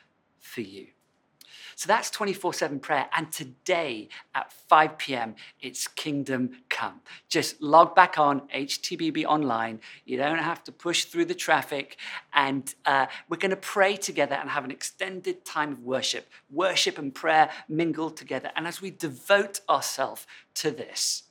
for 0.41 0.61
you. 0.61 0.89
So 1.79 1.87
that's 1.87 2.11
24 2.11 2.55
7 2.55 2.81
prayer. 2.81 3.09
And 3.17 3.31
today 3.31 4.09
at 4.35 4.53
5 4.53 4.99
p.m., 4.99 5.37
it's 5.61 5.87
Kingdom 5.87 6.51
Come. 6.69 7.01
Just 7.29 7.63
log 7.63 7.95
back 7.95 8.19
on 8.19 8.41
HTBB 8.53 9.25
Online. 9.25 9.79
You 10.05 10.17
don't 10.17 10.41
have 10.41 10.65
to 10.65 10.73
push 10.73 11.05
through 11.05 11.27
the 11.27 11.37
traffic. 11.37 11.97
And 12.33 12.75
uh, 12.85 13.07
we're 13.29 13.37
going 13.37 13.53
to 13.53 13.57
pray 13.57 13.95
together 13.95 14.35
and 14.35 14.51
have 14.51 14.65
an 14.65 14.73
extended 14.73 15.45
time 15.45 15.71
of 15.71 15.85
worship. 15.85 16.29
Worship 16.51 16.99
and 16.99 17.15
prayer 17.15 17.49
mingled 17.69 18.17
together. 18.17 18.51
And 18.57 18.67
as 18.67 18.83
we 18.83 18.91
devote 18.91 19.61
ourselves 19.69 20.27
to 20.55 20.73
this, 20.73 21.23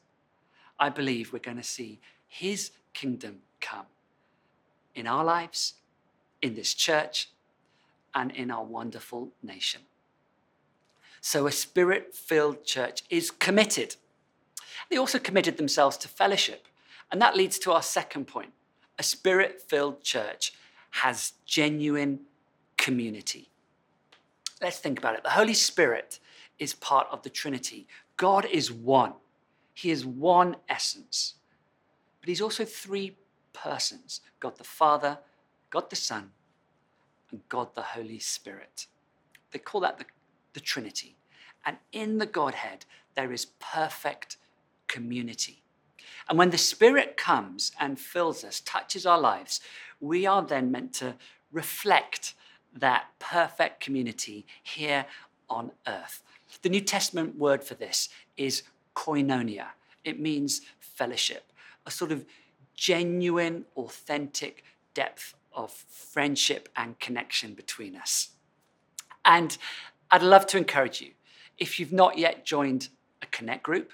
I 0.80 0.90
believe 0.90 1.34
we're 1.34 1.40
going 1.40 1.58
to 1.58 1.64
see 1.64 2.00
His 2.28 2.72
kingdom 2.94 3.40
come 3.60 3.86
in 4.96 5.08
our 5.08 5.24
lives, 5.24 5.76
in 6.42 6.56
this 6.56 6.74
church, 6.74 7.30
and 8.14 8.32
in 8.32 8.50
our 8.52 8.64
wonderful 8.64 9.30
nation. 9.44 9.82
So 11.22 11.48
a 11.48 11.52
spirit 11.52 12.16
filled 12.16 12.64
church 12.64 13.04
is 13.10 13.32
committed. 13.32 13.96
They 14.90 14.98
also 14.98 15.20
committed 15.20 15.58
themselves 15.58 15.98
to 15.98 16.08
fellowship. 16.08 16.68
And 17.12 17.22
that 17.22 17.36
leads 17.36 17.60
to 17.60 17.72
our 17.72 17.82
second 17.82 18.26
point. 18.28 18.54
A 19.00 19.04
spirit 19.04 19.62
filled 19.62 20.02
church 20.04 20.54
has 20.92 21.34
genuine 21.46 22.22
community. 22.78 23.50
Let's 24.62 24.80
think 24.80 24.98
about 24.98 25.16
it. 25.16 25.24
The 25.24 25.32
Holy 25.32 25.54
Spirit 25.54 26.20
is 26.58 26.74
part 26.74 27.08
of 27.12 27.22
the 27.22 27.30
Trinity. 27.30 27.88
God 28.16 28.46
is 28.46 28.72
one, 28.72 29.14
He 29.78 29.92
is 29.92 30.08
one 30.08 30.56
essence, 30.68 31.36
but 32.20 32.30
He's 32.30 32.42
also 32.42 32.66
three 32.66 33.16
persons 33.54 34.22
God 34.40 34.58
the 34.58 34.64
Father, 34.64 35.20
God 35.70 35.92
the 35.92 35.96
Son, 35.96 36.32
and 37.30 37.42
God 37.48 37.76
the 37.76 37.84
Holy 37.84 38.18
Spirit. 38.18 38.88
They 39.52 39.60
call 39.60 39.82
that 39.82 40.00
the 40.00 40.06
the 40.54 40.60
Trinity. 40.60 41.16
And 41.64 41.78
in 41.92 42.18
the 42.18 42.26
Godhead, 42.26 42.86
there 43.14 43.32
is 43.32 43.46
perfect 43.60 44.38
community. 44.88 45.62
And 46.28 46.40
when 46.40 46.50
the 46.50 46.58
Spirit 46.58 47.16
comes 47.16 47.72
and 47.80 48.00
fills 48.00 48.44
us, 48.44 48.62
touches 48.62 49.06
our 49.06 49.20
lives, 49.20 49.62
we 50.00 50.26
are 50.26 50.42
then 50.42 50.72
meant 50.72 50.94
to 50.94 51.14
reflect 51.52 52.34
that 52.74 53.10
perfect 53.20 53.80
community 53.80 54.48
here 54.64 55.06
on 55.48 55.72
earth. 55.86 56.24
The 56.64 56.70
New 56.70 56.82
Testament 56.82 57.38
word 57.38 57.64
for 57.64 57.76
this 57.76 58.10
is 58.38 58.64
koinonia. 58.98 59.68
It 60.04 60.20
means 60.20 60.62
fellowship, 60.80 61.52
a 61.86 61.92
sort 61.92 62.12
of 62.12 62.26
genuine, 62.74 63.66
authentic 63.76 64.64
depth 64.96 65.36
of 65.54 65.72
friendship 65.72 66.68
and 66.76 67.00
connection 67.00 67.54
between 67.54 67.96
us. 67.96 68.30
And 69.24 69.56
I'd 70.10 70.24
love 70.24 70.48
to 70.48 70.58
encourage 70.58 71.00
you, 71.02 71.12
if 71.60 71.80
you've 71.80 71.94
not 71.94 72.18
yet 72.18 72.44
joined 72.44 72.90
a 73.22 73.28
Connect 73.28 73.64
group, 73.64 73.92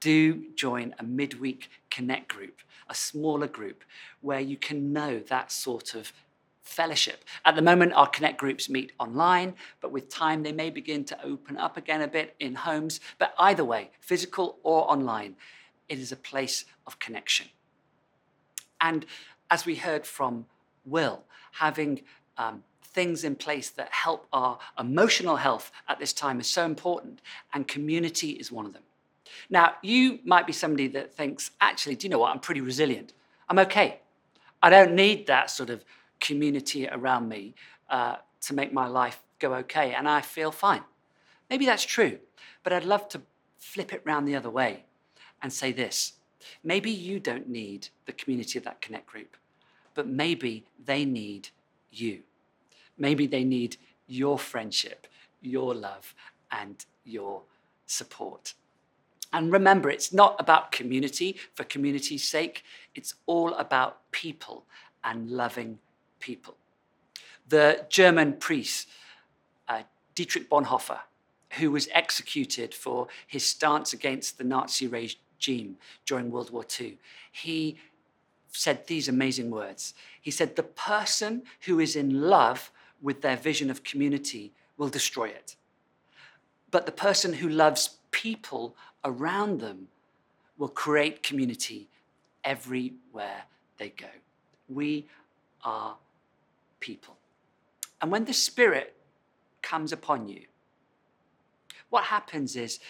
do 0.00 0.50
join 0.54 0.94
a 0.98 1.02
midweek 1.02 1.68
Connect 1.90 2.28
group, 2.28 2.60
a 2.88 2.94
smaller 2.94 3.48
group 3.48 3.84
where 4.22 4.40
you 4.40 4.56
can 4.56 4.92
know 4.92 5.18
that 5.18 5.52
sort 5.52 5.94
of 5.94 6.12
fellowship. 6.72 7.24
At 7.44 7.54
the 7.54 7.62
moment, 7.62 7.92
our 7.92 8.08
Connect 8.08 8.38
groups 8.38 8.68
meet 8.68 8.92
online, 8.98 9.54
but 9.80 9.92
with 9.92 10.08
time, 10.08 10.42
they 10.42 10.52
may 10.52 10.70
begin 10.70 11.04
to 11.04 11.24
open 11.24 11.56
up 11.56 11.76
again 11.76 12.02
a 12.02 12.08
bit 12.08 12.34
in 12.40 12.54
homes. 12.54 13.00
But 13.18 13.34
either 13.38 13.64
way, 13.64 13.90
physical 14.00 14.58
or 14.62 14.90
online, 14.90 15.36
it 15.88 15.98
is 15.98 16.12
a 16.12 16.16
place 16.16 16.64
of 16.86 16.98
connection. 16.98 17.46
And 18.80 19.06
as 19.50 19.66
we 19.66 19.76
heard 19.76 20.06
from 20.06 20.46
Will, 20.84 21.22
having 21.52 22.02
um, 22.36 22.64
things 22.82 23.24
in 23.24 23.36
place 23.36 23.70
that 23.70 23.90
help 23.90 24.26
our 24.32 24.58
emotional 24.78 25.36
health 25.36 25.70
at 25.88 25.98
this 25.98 26.12
time 26.12 26.40
is 26.40 26.46
so 26.46 26.64
important, 26.64 27.20
and 27.52 27.68
community 27.68 28.30
is 28.30 28.50
one 28.50 28.66
of 28.66 28.72
them. 28.72 28.82
Now, 29.48 29.74
you 29.82 30.18
might 30.24 30.46
be 30.46 30.52
somebody 30.52 30.88
that 30.88 31.14
thinks, 31.14 31.50
actually, 31.60 31.96
do 31.96 32.06
you 32.06 32.10
know 32.10 32.18
what? 32.18 32.32
I'm 32.32 32.40
pretty 32.40 32.60
resilient. 32.60 33.12
I'm 33.48 33.58
okay. 33.60 34.00
I 34.62 34.70
don't 34.70 34.94
need 34.94 35.26
that 35.26 35.50
sort 35.50 35.70
of 35.70 35.84
community 36.22 36.88
around 36.88 37.28
me 37.28 37.54
uh, 37.90 38.16
to 38.40 38.54
make 38.54 38.72
my 38.72 38.86
life 38.86 39.20
go 39.38 39.54
okay, 39.54 39.92
and 39.92 40.08
I 40.08 40.22
feel 40.22 40.50
fine. 40.50 40.84
Maybe 41.50 41.66
that's 41.66 41.84
true, 41.84 42.18
but 42.62 42.72
I'd 42.72 42.84
love 42.84 43.08
to 43.10 43.20
flip 43.58 43.92
it 43.92 44.02
round 44.06 44.26
the 44.26 44.36
other 44.36 44.48
way 44.48 44.84
and 45.42 45.52
say 45.52 45.72
this 45.72 46.14
maybe 46.64 46.90
you 46.90 47.20
don't 47.20 47.48
need 47.48 47.88
the 48.06 48.12
community 48.12 48.58
of 48.58 48.64
that 48.64 48.80
Connect 48.80 49.06
group, 49.06 49.36
but 49.94 50.08
maybe 50.08 50.64
they 50.84 51.04
need 51.04 51.50
you. 51.90 52.20
Maybe 52.98 53.26
they 53.26 53.44
need 53.44 53.76
your 54.06 54.38
friendship, 54.38 55.06
your 55.40 55.74
love, 55.74 56.14
and 56.50 56.84
your 57.04 57.42
support. 57.86 58.54
And 59.32 59.52
remember, 59.52 59.88
it's 59.88 60.12
not 60.12 60.36
about 60.38 60.72
community 60.72 61.36
for 61.54 61.64
community's 61.64 62.24
sake, 62.28 62.64
it's 62.94 63.14
all 63.26 63.54
about 63.54 64.10
people 64.10 64.64
and 65.04 65.30
loving 65.30 65.78
people. 66.22 66.54
The 67.48 67.84
German 67.90 68.34
priest, 68.34 68.88
uh, 69.68 69.82
Dietrich 70.14 70.48
Bonhoeffer, 70.48 71.00
who 71.58 71.70
was 71.70 71.88
executed 71.92 72.72
for 72.72 73.08
his 73.26 73.44
stance 73.44 73.92
against 73.92 74.38
the 74.38 74.44
Nazi 74.44 74.86
regime 74.86 75.76
during 76.06 76.30
World 76.30 76.50
War 76.50 76.64
II, 76.80 76.96
he 77.30 77.76
said 78.52 78.86
these 78.86 79.08
amazing 79.08 79.50
words. 79.50 79.94
He 80.20 80.30
said, 80.30 80.56
The 80.56 80.62
person 80.62 81.42
who 81.66 81.80
is 81.80 81.96
in 81.96 82.22
love 82.22 82.70
with 83.02 83.20
their 83.20 83.36
vision 83.36 83.70
of 83.70 83.82
community 83.82 84.52
will 84.76 84.88
destroy 84.88 85.26
it. 85.26 85.56
But 86.70 86.86
the 86.86 86.92
person 86.92 87.34
who 87.34 87.48
loves 87.48 87.98
people 88.10 88.74
around 89.04 89.60
them 89.60 89.88
will 90.56 90.68
create 90.68 91.22
community 91.22 91.88
everywhere 92.44 93.42
they 93.78 93.90
go. 93.90 94.06
We 94.68 95.06
are 95.64 95.96
people. 96.82 97.16
And 98.00 98.12
when 98.12 98.26
the 98.26 98.34
Spirit 98.34 98.94
comes 99.62 99.92
upon 99.92 100.28
you, 100.28 100.42
what 101.88 102.04
happens 102.04 102.56
is 102.56 102.80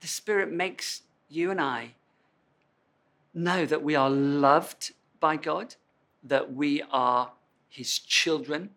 the 0.00 0.08
Spirit 0.08 0.50
makes 0.50 1.02
you 1.28 1.50
and 1.50 1.60
I 1.60 1.94
know 3.32 3.64
that 3.66 3.82
we 3.82 3.94
are 3.94 4.10
loved 4.10 4.92
by 5.20 5.36
God, 5.36 5.76
that 6.24 6.52
we 6.52 6.82
are 6.90 7.32
His 7.68 7.98
children, 7.98 8.70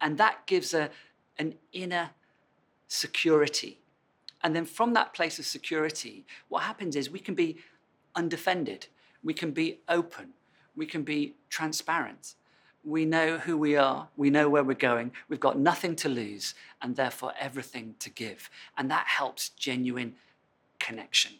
and 0.00 0.18
that 0.18 0.46
gives 0.46 0.72
a, 0.72 0.90
an 1.38 1.54
inner 1.72 2.10
security 2.86 3.82
and 4.42 4.56
then 4.56 4.64
from 4.64 4.92
that 4.94 5.14
place 5.14 5.38
of 5.38 5.46
security, 5.46 6.24
what 6.48 6.64
happens 6.64 6.96
is 6.96 7.08
we 7.08 7.20
can 7.20 7.34
be 7.34 7.58
undefended, 8.14 8.88
we 9.22 9.34
can 9.34 9.52
be 9.52 9.78
open, 9.88 10.30
we 10.74 10.86
can 10.86 11.02
be 11.02 11.34
transparent. 11.48 12.34
We 12.84 13.04
know 13.04 13.38
who 13.38 13.56
we 13.56 13.76
are, 13.76 14.08
we 14.16 14.30
know 14.30 14.48
where 14.48 14.64
we're 14.64 14.74
going, 14.74 15.12
we've 15.28 15.40
got 15.40 15.58
nothing 15.58 15.94
to 15.96 16.08
lose, 16.08 16.54
and 16.80 16.96
therefore 16.96 17.32
everything 17.38 17.94
to 18.00 18.10
give. 18.10 18.50
And 18.76 18.90
that 18.90 19.06
helps 19.06 19.50
genuine 19.50 20.14
connection. 20.78 21.32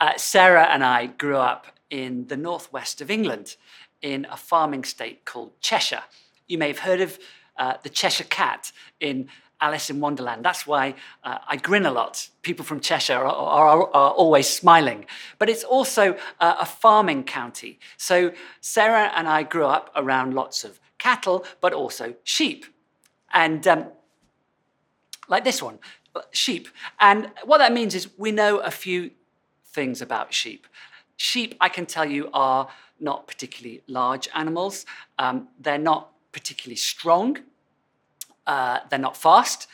Uh, 0.00 0.16
Sarah 0.16 0.68
and 0.70 0.82
I 0.82 1.06
grew 1.06 1.36
up 1.36 1.66
in 1.90 2.26
the 2.28 2.36
northwest 2.36 3.00
of 3.00 3.10
England 3.10 3.56
in 4.00 4.26
a 4.30 4.36
farming 4.36 4.84
state 4.84 5.24
called 5.24 5.52
Cheshire. 5.60 6.02
You 6.48 6.58
may 6.58 6.68
have 6.68 6.80
heard 6.80 7.00
of 7.00 7.18
uh, 7.56 7.74
the 7.82 7.88
Cheshire 7.88 8.24
Cat 8.24 8.72
in 9.00 9.28
Alice 9.62 9.88
in 9.88 10.00
Wonderland. 10.00 10.44
That's 10.44 10.66
why 10.66 10.94
uh, 11.24 11.38
I 11.48 11.56
grin 11.56 11.86
a 11.86 11.92
lot. 11.92 12.28
People 12.42 12.64
from 12.64 12.80
Cheshire 12.80 13.14
are, 13.14 13.24
are, 13.24 13.82
are 13.94 14.10
always 14.10 14.48
smiling. 14.48 15.06
But 15.38 15.48
it's 15.48 15.64
also 15.64 16.16
uh, 16.40 16.56
a 16.60 16.66
farming 16.66 17.24
county. 17.24 17.78
So 17.96 18.32
Sarah 18.60 19.10
and 19.14 19.28
I 19.28 19.44
grew 19.44 19.66
up 19.66 19.90
around 19.94 20.34
lots 20.34 20.64
of 20.64 20.80
cattle, 20.98 21.46
but 21.60 21.72
also 21.72 22.14
sheep. 22.24 22.66
And 23.32 23.66
um, 23.66 23.86
like 25.28 25.44
this 25.44 25.62
one, 25.62 25.78
sheep. 26.32 26.68
And 26.98 27.30
what 27.44 27.58
that 27.58 27.72
means 27.72 27.94
is 27.94 28.08
we 28.18 28.32
know 28.32 28.58
a 28.58 28.70
few 28.70 29.12
things 29.66 30.02
about 30.02 30.34
sheep. 30.34 30.66
Sheep, 31.16 31.54
I 31.60 31.68
can 31.68 31.86
tell 31.86 32.04
you, 32.04 32.28
are 32.34 32.68
not 32.98 33.26
particularly 33.26 33.82
large 33.86 34.28
animals. 34.34 34.86
Um, 35.18 35.48
they're 35.60 35.78
not 35.78 36.10
particularly 36.32 36.76
strong. 36.76 37.38
Uh, 38.46 38.80
they're 38.90 38.98
not 38.98 39.16
fast, 39.16 39.68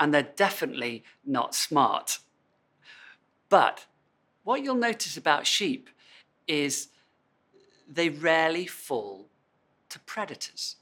and 0.00 0.12
they're 0.12 0.22
definitely 0.36 1.04
not 1.24 1.54
smart. 1.54 2.18
But 3.48 3.86
what 4.44 4.62
you'll 4.62 4.74
notice 4.74 5.16
about 5.16 5.46
sheep 5.46 5.88
is 6.46 6.88
they 7.88 8.08
rarely 8.08 8.66
fall 8.66 9.26
to 9.88 9.98
predators. 10.00 10.76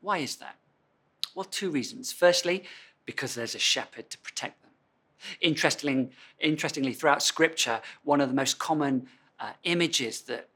Why 0.00 0.18
is 0.18 0.36
that? 0.36 0.56
Well, 1.34 1.44
two 1.44 1.70
reasons. 1.70 2.12
Firstly, 2.12 2.64
because 3.04 3.34
there's 3.34 3.54
a 3.54 3.58
shepherd 3.58 4.10
to 4.10 4.18
protect 4.18 4.62
them. 4.62 4.70
Interestingly, 5.40 6.10
interestingly 6.38 6.92
throughout 6.92 7.22
Scripture, 7.22 7.80
one 8.04 8.20
of 8.20 8.28
the 8.28 8.34
most 8.34 8.58
common 8.58 9.08
uh, 9.38 9.52
images 9.64 10.22
that 10.22 10.48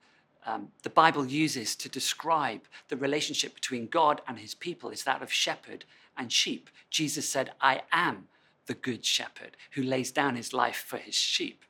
um, 0.46 0.68
the 0.82 0.90
Bible 0.90 1.26
uses 1.26 1.74
to 1.76 1.88
describe 1.88 2.62
the 2.88 2.96
relationship 2.96 3.54
between 3.54 3.86
God 3.86 4.20
and 4.28 4.38
his 4.38 4.54
people 4.54 4.90
is 4.90 5.04
that 5.04 5.22
of 5.22 5.32
shepherd 5.32 5.84
and 6.16 6.30
sheep. 6.30 6.68
Jesus 6.90 7.28
said, 7.28 7.52
I 7.60 7.82
am 7.92 8.28
the 8.66 8.74
good 8.74 9.04
shepherd 9.04 9.56
who 9.72 9.82
lays 9.82 10.12
down 10.12 10.36
his 10.36 10.52
life 10.52 10.84
for 10.86 10.98
his 10.98 11.14
sheep. 11.14 11.64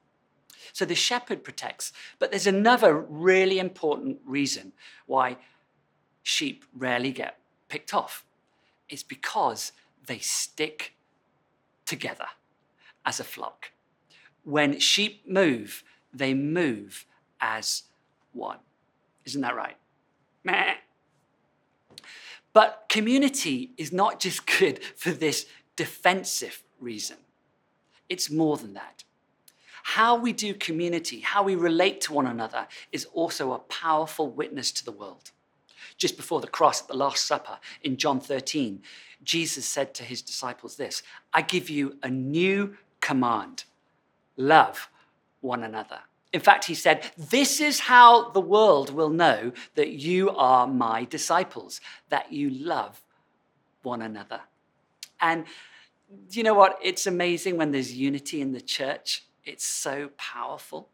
So 0.72 0.84
the 0.84 0.94
shepherd 0.94 1.44
protects. 1.44 1.92
But 2.18 2.30
there's 2.30 2.46
another 2.46 2.96
really 2.96 3.58
important 3.58 4.18
reason 4.24 4.72
why 5.06 5.36
sheep 6.22 6.64
rarely 6.74 7.12
get 7.12 7.38
picked 7.68 7.94
off. 7.94 8.24
It's 8.88 9.02
because 9.02 9.72
they 10.06 10.18
stick 10.18 10.94
together 11.86 12.26
as 13.04 13.20
a 13.20 13.24
flock. 13.24 13.70
When 14.42 14.78
sheep 14.78 15.28
move, 15.28 15.84
they 16.12 16.34
move 16.34 17.06
as 17.40 17.84
one. 18.34 18.58
Isn't 19.24 19.40
that 19.42 19.56
right? 19.56 19.76
Meh. 20.44 20.74
But 22.52 22.86
community 22.88 23.72
is 23.76 23.92
not 23.92 24.20
just 24.20 24.46
good 24.58 24.82
for 24.96 25.10
this 25.10 25.46
defensive 25.76 26.62
reason, 26.80 27.16
it's 28.08 28.30
more 28.30 28.56
than 28.56 28.74
that. 28.74 29.04
How 29.82 30.16
we 30.16 30.32
do 30.32 30.54
community, 30.54 31.20
how 31.20 31.42
we 31.42 31.56
relate 31.56 32.00
to 32.02 32.14
one 32.14 32.26
another, 32.26 32.66
is 32.90 33.04
also 33.06 33.52
a 33.52 33.58
powerful 33.58 34.30
witness 34.30 34.72
to 34.72 34.84
the 34.84 34.92
world. 34.92 35.30
Just 35.98 36.16
before 36.16 36.40
the 36.40 36.46
cross 36.46 36.80
at 36.80 36.88
the 36.88 36.96
Last 36.96 37.26
Supper 37.26 37.58
in 37.82 37.98
John 37.98 38.18
13, 38.18 38.82
Jesus 39.22 39.66
said 39.66 39.94
to 39.94 40.02
his 40.02 40.22
disciples 40.22 40.76
this 40.76 41.02
I 41.32 41.42
give 41.42 41.68
you 41.68 41.98
a 42.02 42.08
new 42.08 42.76
command 43.00 43.64
love 44.36 44.88
one 45.40 45.62
another. 45.62 46.00
In 46.34 46.40
fact, 46.40 46.64
he 46.64 46.74
said, 46.74 47.08
This 47.16 47.60
is 47.60 47.78
how 47.78 48.30
the 48.30 48.40
world 48.40 48.90
will 48.90 49.08
know 49.08 49.52
that 49.76 49.90
you 49.90 50.30
are 50.30 50.66
my 50.66 51.04
disciples, 51.04 51.80
that 52.08 52.32
you 52.32 52.50
love 52.50 53.00
one 53.84 54.02
another. 54.02 54.40
And 55.20 55.44
you 56.32 56.42
know 56.42 56.52
what? 56.52 56.76
It's 56.82 57.06
amazing 57.06 57.56
when 57.56 57.70
there's 57.70 57.94
unity 57.94 58.40
in 58.40 58.50
the 58.50 58.60
church. 58.60 59.24
It's 59.44 59.64
so 59.64 60.10
powerful 60.16 60.88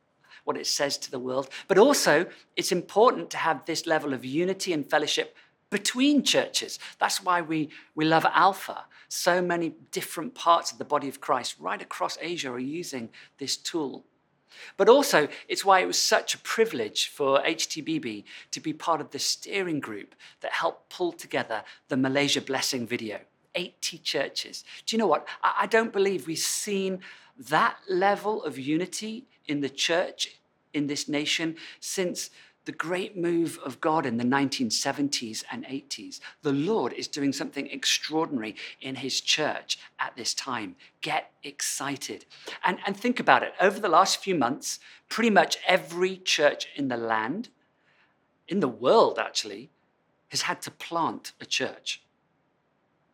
what 0.44 0.59
it 0.59 0.66
says 0.66 0.98
to 0.98 1.11
the 1.11 1.18
world. 1.18 1.48
But 1.68 1.79
also, 1.79 2.26
it's 2.55 2.70
important 2.70 3.31
to 3.31 3.38
have 3.38 3.64
this 3.64 3.87
level 3.87 4.12
of 4.12 4.26
unity 4.26 4.74
and 4.74 4.88
fellowship 4.88 5.35
between 5.70 6.22
churches. 6.22 6.79
That's 6.98 7.22
why 7.22 7.40
we, 7.40 7.70
we 7.94 8.05
love 8.05 8.26
Alpha. 8.26 8.85
So 9.09 9.40
many 9.40 9.72
different 9.90 10.35
parts 10.35 10.70
of 10.70 10.76
the 10.76 10.85
body 10.85 11.09
of 11.09 11.22
Christ 11.22 11.57
right 11.59 11.81
across 11.81 12.18
Asia 12.20 12.50
are 12.50 12.59
using 12.59 13.09
this 13.38 13.57
tool. 13.57 14.05
But 14.76 14.88
also, 14.88 15.28
it's 15.48 15.64
why 15.64 15.80
it 15.80 15.86
was 15.86 16.00
such 16.00 16.34
a 16.34 16.38
privilege 16.38 17.08
for 17.08 17.40
HTBB 17.40 18.24
to 18.50 18.60
be 18.60 18.72
part 18.72 19.00
of 19.00 19.10
the 19.10 19.18
steering 19.18 19.80
group 19.80 20.14
that 20.40 20.52
helped 20.52 20.90
pull 20.90 21.12
together 21.12 21.62
the 21.88 21.96
Malaysia 21.96 22.40
Blessing 22.40 22.86
video. 22.86 23.20
80 23.54 23.98
churches. 23.98 24.64
Do 24.86 24.94
you 24.94 24.98
know 24.98 25.08
what? 25.08 25.26
I 25.42 25.66
don't 25.66 25.92
believe 25.92 26.26
we've 26.26 26.38
seen 26.38 27.00
that 27.36 27.78
level 27.88 28.44
of 28.44 28.58
unity 28.58 29.26
in 29.46 29.60
the 29.60 29.68
church 29.68 30.36
in 30.72 30.86
this 30.86 31.08
nation 31.08 31.56
since 31.80 32.30
the 32.64 32.73
great 32.73 33.16
move 33.16 33.59
of 33.64 33.81
God 33.81 34.05
in 34.05 34.16
the 34.16 34.25
1970s 34.25 35.44
and 35.51 35.64
80s. 35.64 36.20
The 36.42 36.53
Lord 36.53 36.92
is 36.92 37.09
doing 37.09 37.33
something 37.33 37.66
extraordinary 37.68 38.55
in 38.81 38.96
his 38.96 39.20
church 39.20 39.79
at 39.99 40.14
this 40.16 40.35
time. 40.35 40.77
Get 41.01 41.33
excited. 41.42 42.27
And, 42.64 42.79
and 42.87 42.96
think 42.96 43.18
about 43.18 43.42
it. 43.42 43.55
Over 43.61 43.81
the 43.81 43.88
last 43.88 44.18
few 44.18 44.35
months, 44.35 44.79
pretty 45.09 45.31
much 45.31 45.59
every 45.66 46.16
church 46.18 46.68
in 46.77 46.88
the 46.88 46.96
land, 46.96 47.49
in 48.46 48.61
the 48.61 48.68
world 48.68 49.18
actually, 49.18 49.70
has 50.29 50.42
had 50.42 50.61
to 50.62 50.70
plant 50.70 51.33
a 51.40 51.46
church. 51.46 52.03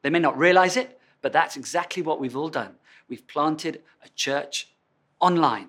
They 0.02 0.10
may 0.10 0.18
not 0.18 0.36
realize 0.36 0.76
it, 0.76 1.00
but 1.22 1.32
that's 1.32 1.56
exactly 1.56 2.02
what 2.02 2.20
we've 2.20 2.36
all 2.36 2.48
done. 2.48 2.74
We've 3.08 3.26
planted 3.26 3.82
a 4.04 4.08
church 4.10 4.68
online. 5.20 5.68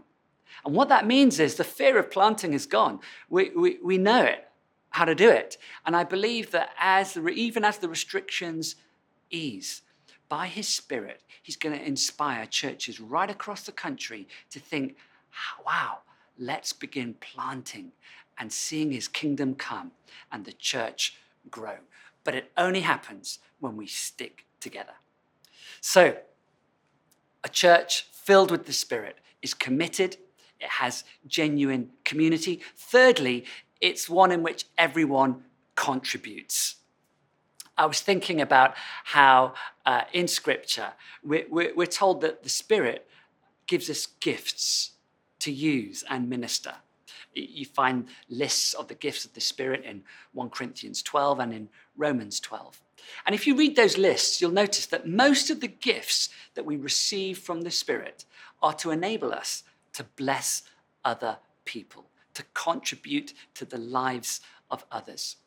And 0.68 0.76
what 0.76 0.90
that 0.90 1.08
means 1.08 1.40
is 1.40 1.56
the 1.56 1.64
fear 1.64 1.98
of 1.98 2.12
planting 2.12 2.52
is 2.52 2.66
gone. 2.66 3.00
We, 3.30 3.52
we, 3.52 3.78
we 3.82 3.98
know 3.98 4.22
it, 4.24 4.50
how 4.90 5.06
to 5.06 5.16
do 5.16 5.30
it. 5.30 5.58
And 5.86 5.96
I 5.96 6.04
believe 6.04 6.52
that 6.52 6.72
as 6.78 7.14
the, 7.14 7.26
even 7.30 7.64
as 7.64 7.78
the 7.78 7.88
restrictions 7.88 8.76
ease, 9.30 9.84
by 10.28 10.48
his 10.48 10.68
spirit, 10.68 11.22
he's 11.42 11.56
going 11.56 11.80
to 11.80 11.88
inspire 11.88 12.46
churches 12.46 13.00
right 13.00 13.30
across 13.30 13.64
the 13.64 13.72
country 13.72 14.28
to 14.50 14.60
think, 14.60 14.98
wow, 15.66 16.00
let's 16.38 16.74
begin 16.74 17.16
planting 17.22 17.94
and 18.38 18.52
seeing 18.52 18.92
his 18.92 19.08
kingdom 19.08 19.56
come 19.56 19.92
and 20.34 20.44
the 20.44 20.52
church 20.52 21.16
grow. 21.50 21.78
But 22.26 22.36
it 22.36 22.52
only 22.58 22.82
happens 22.82 23.40
when 23.62 23.78
we 23.78 23.88
stick 23.88 24.44
together. 24.60 24.96
So, 25.80 26.18
a 27.42 27.48
church 27.48 28.08
filled 28.12 28.52
with 28.52 28.66
the 28.66 28.74
Spirit 28.74 29.20
is 29.42 29.54
committed, 29.54 30.18
it 30.60 30.70
has 30.70 31.04
genuine 31.28 31.92
community. 32.04 32.62
Thirdly, 32.76 33.46
it's 33.82 34.10
one 34.10 34.32
in 34.32 34.44
which 34.44 34.66
everyone 34.78 35.44
contributes. 35.76 36.76
I 37.78 37.86
was 37.86 38.02
thinking 38.02 38.42
about 38.42 38.74
how 39.04 39.54
uh, 39.86 40.02
in 40.12 40.28
Scripture 40.28 40.94
we're, 41.24 41.46
we're, 41.50 41.76
we're 41.76 41.86
told 41.86 42.22
that 42.22 42.44
the 42.44 42.50
Spirit 42.50 43.08
gives 43.68 43.90
us 43.90 44.08
gifts 44.20 44.92
to 45.40 45.52
use 45.52 46.04
and 46.10 46.28
minister. 46.28 46.74
You 47.36 47.66
find 47.66 48.08
lists 48.30 48.74
of 48.74 48.88
the 48.88 48.96
gifts 48.96 49.26
of 49.26 49.34
the 49.34 49.42
Spirit 49.42 49.84
in 49.84 50.02
1 50.34 50.50
Corinthians 50.50 51.04
12 51.04 51.40
and 51.40 51.54
in 51.54 51.70
Romans 51.96 52.40
12. 52.40 52.82
And 53.26 53.36
if 53.36 53.46
you 53.46 53.56
read 53.56 53.76
those 53.76 53.98
lists, 53.98 54.42
you'll 54.42 54.52
notice 54.52 54.88
that 54.88 55.08
most 55.08 55.52
of 55.52 55.60
the 55.60 55.68
gifts 55.68 56.30
that 56.56 56.66
we 56.66 56.78
receive 56.78 57.38
from 57.38 57.62
the 57.62 57.72
Spirit 57.72 58.26
are 58.64 58.74
to 58.74 58.90
enable 58.90 59.32
us 59.32 59.64
to 59.98 60.04
bless 60.16 60.62
other 61.04 61.38
people, 61.66 62.06
to 62.36 62.44
contribute 62.54 63.34
to 63.56 63.66
the 63.66 63.80
lives 63.80 64.42
of 64.70 64.86
others. 64.92 65.38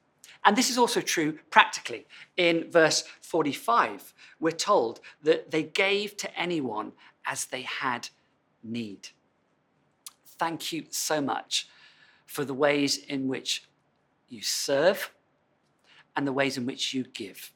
And 0.45 0.57
this 0.57 0.71
is 0.71 0.77
also 0.77 1.01
true 1.01 1.39
practically. 1.51 2.07
In 2.37 2.69
verse 2.69 3.05
45, 3.21 4.13
we're 4.41 4.51
told 4.51 4.99
that 5.23 5.53
they 5.53 5.63
gave 5.63 6.17
to 6.17 6.39
anyone 6.39 6.93
as 7.25 7.45
they 7.45 7.63
had 7.63 8.09
need. 8.65 9.11
Thank 10.27 10.73
you 10.73 10.87
so 10.91 11.21
much 11.21 11.69
for 12.27 12.45
the 12.45 12.55
ways 12.55 12.97
in 12.97 13.29
which 13.29 13.65
you 14.29 14.43
serve 14.43 15.13
and 16.17 16.27
the 16.27 16.33
ways 16.33 16.57
in 16.57 16.67
which 16.67 16.93
you 16.93 17.05
give. 17.05 17.53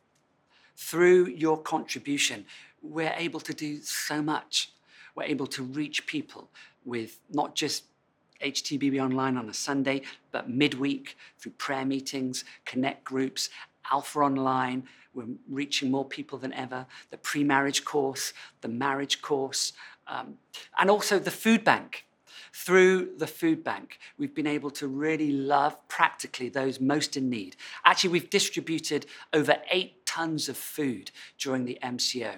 Through 0.76 1.26
your 1.26 1.60
contribution, 1.60 2.46
we're 2.82 3.14
able 3.16 3.40
to 3.40 3.52
do 3.52 3.80
so 3.80 4.22
much. 4.22 4.70
We're 5.16 5.24
able 5.24 5.46
to 5.48 5.62
reach 5.62 6.06
people 6.06 6.50
with 6.84 7.18
not 7.30 7.54
just 7.54 7.84
HTBB 8.42 9.02
Online 9.02 9.36
on 9.36 9.48
a 9.48 9.54
Sunday, 9.54 10.02
but 10.30 10.48
midweek 10.48 11.16
through 11.38 11.52
prayer 11.52 11.84
meetings, 11.84 12.44
connect 12.64 13.04
groups, 13.04 13.48
Alpha 13.90 14.20
Online. 14.20 14.84
We're 15.14 15.26
reaching 15.48 15.90
more 15.90 16.04
people 16.04 16.38
than 16.38 16.52
ever. 16.52 16.86
The 17.10 17.18
pre 17.18 17.44
marriage 17.44 17.84
course, 17.84 18.32
the 18.60 18.68
marriage 18.68 19.22
course, 19.22 19.72
um, 20.06 20.38
and 20.78 20.90
also 20.90 21.18
the 21.18 21.30
food 21.30 21.64
bank. 21.64 22.04
Through 22.52 23.16
the 23.16 23.26
food 23.26 23.64
bank, 23.64 23.98
we've 24.16 24.34
been 24.34 24.46
able 24.46 24.70
to 24.72 24.86
really 24.86 25.32
love 25.32 25.76
practically 25.88 26.48
those 26.48 26.80
most 26.80 27.16
in 27.16 27.28
need. 27.28 27.56
Actually, 27.84 28.10
we've 28.10 28.30
distributed 28.30 29.06
over 29.32 29.56
eight 29.72 30.06
tons 30.06 30.48
of 30.48 30.56
food 30.56 31.10
during 31.36 31.64
the 31.64 31.78
MCO. 31.82 32.36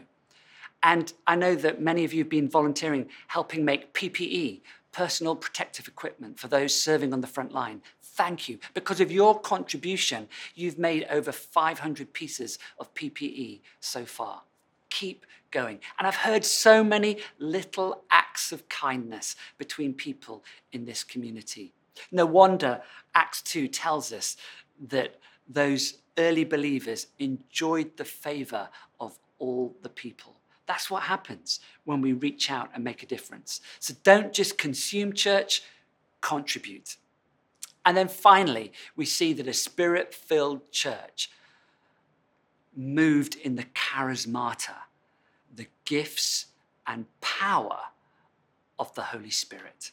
And 0.82 1.12
I 1.26 1.34
know 1.36 1.54
that 1.54 1.80
many 1.80 2.04
of 2.04 2.12
you 2.12 2.20
have 2.20 2.28
been 2.28 2.48
volunteering, 2.48 3.08
helping 3.28 3.64
make 3.64 3.92
PPE, 3.92 4.60
personal 4.92 5.36
protective 5.36 5.88
equipment, 5.88 6.38
for 6.38 6.48
those 6.48 6.78
serving 6.78 7.12
on 7.12 7.20
the 7.20 7.26
front 7.26 7.52
line. 7.52 7.82
Thank 8.02 8.48
you. 8.48 8.58
Because 8.72 9.00
of 9.00 9.12
your 9.12 9.38
contribution, 9.38 10.28
you've 10.54 10.78
made 10.78 11.06
over 11.10 11.32
500 11.32 12.12
pieces 12.12 12.58
of 12.78 12.94
PPE 12.94 13.60
so 13.80 14.04
far. 14.06 14.42
Keep 14.88 15.26
going. 15.50 15.80
And 15.98 16.06
I've 16.06 16.16
heard 16.16 16.44
so 16.44 16.82
many 16.82 17.18
little 17.38 18.04
acts 18.10 18.52
of 18.52 18.68
kindness 18.68 19.36
between 19.58 19.92
people 19.92 20.44
in 20.72 20.84
this 20.84 21.04
community. 21.04 21.72
No 22.10 22.26
wonder 22.26 22.82
Acts 23.14 23.42
2 23.42 23.68
tells 23.68 24.12
us 24.12 24.36
that 24.88 25.16
those 25.48 25.94
early 26.18 26.44
believers 26.44 27.06
enjoyed 27.18 27.96
the 27.96 28.04
favor 28.04 28.68
of 29.00 29.18
all 29.38 29.74
the 29.82 29.88
people. 29.88 30.36
That's 30.66 30.90
what 30.90 31.04
happens 31.04 31.60
when 31.84 32.00
we 32.00 32.12
reach 32.12 32.50
out 32.50 32.70
and 32.74 32.82
make 32.82 33.02
a 33.02 33.06
difference. 33.06 33.60
So 33.78 33.94
don't 34.02 34.32
just 34.32 34.58
consume 34.58 35.12
church, 35.12 35.62
contribute. 36.20 36.96
And 37.84 37.96
then 37.96 38.08
finally, 38.08 38.72
we 38.96 39.04
see 39.04 39.32
that 39.34 39.46
a 39.46 39.52
spirit 39.52 40.12
filled 40.12 40.72
church 40.72 41.30
moved 42.76 43.36
in 43.36 43.54
the 43.54 43.64
charismata, 43.64 44.74
the 45.54 45.68
gifts 45.84 46.46
and 46.86 47.06
power 47.20 47.78
of 48.78 48.92
the 48.94 49.02
Holy 49.02 49.30
Spirit. 49.30 49.92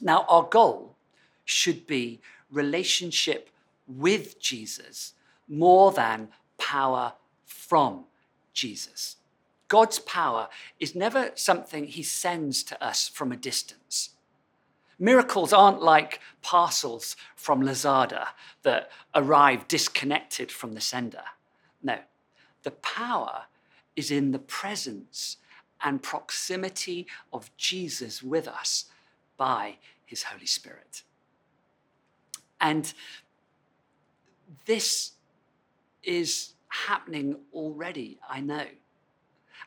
Now, 0.00 0.24
our 0.28 0.44
goal 0.44 0.96
should 1.44 1.86
be 1.86 2.20
relationship 2.50 3.50
with 3.86 4.40
Jesus 4.40 5.12
more 5.46 5.92
than 5.92 6.28
power 6.56 7.12
from 7.44 8.04
Jesus. 8.52 9.16
God's 9.68 9.98
power 9.98 10.48
is 10.80 10.94
never 10.94 11.30
something 11.34 11.86
he 11.86 12.02
sends 12.02 12.62
to 12.64 12.84
us 12.84 13.06
from 13.08 13.30
a 13.30 13.36
distance. 13.36 14.10
Miracles 14.98 15.52
aren't 15.52 15.82
like 15.82 16.20
parcels 16.42 17.14
from 17.36 17.62
Lazada 17.62 18.28
that 18.62 18.90
arrive 19.14 19.68
disconnected 19.68 20.50
from 20.50 20.72
the 20.72 20.80
sender. 20.80 21.22
No, 21.82 21.98
the 22.64 22.72
power 22.72 23.44
is 23.94 24.10
in 24.10 24.32
the 24.32 24.38
presence 24.38 25.36
and 25.82 26.02
proximity 26.02 27.06
of 27.32 27.54
Jesus 27.56 28.22
with 28.22 28.48
us 28.48 28.86
by 29.36 29.76
his 30.04 30.24
Holy 30.24 30.46
Spirit. 30.46 31.02
And 32.60 32.92
this 34.64 35.12
is 36.02 36.54
happening 36.68 37.36
already, 37.52 38.18
I 38.28 38.40
know. 38.40 38.64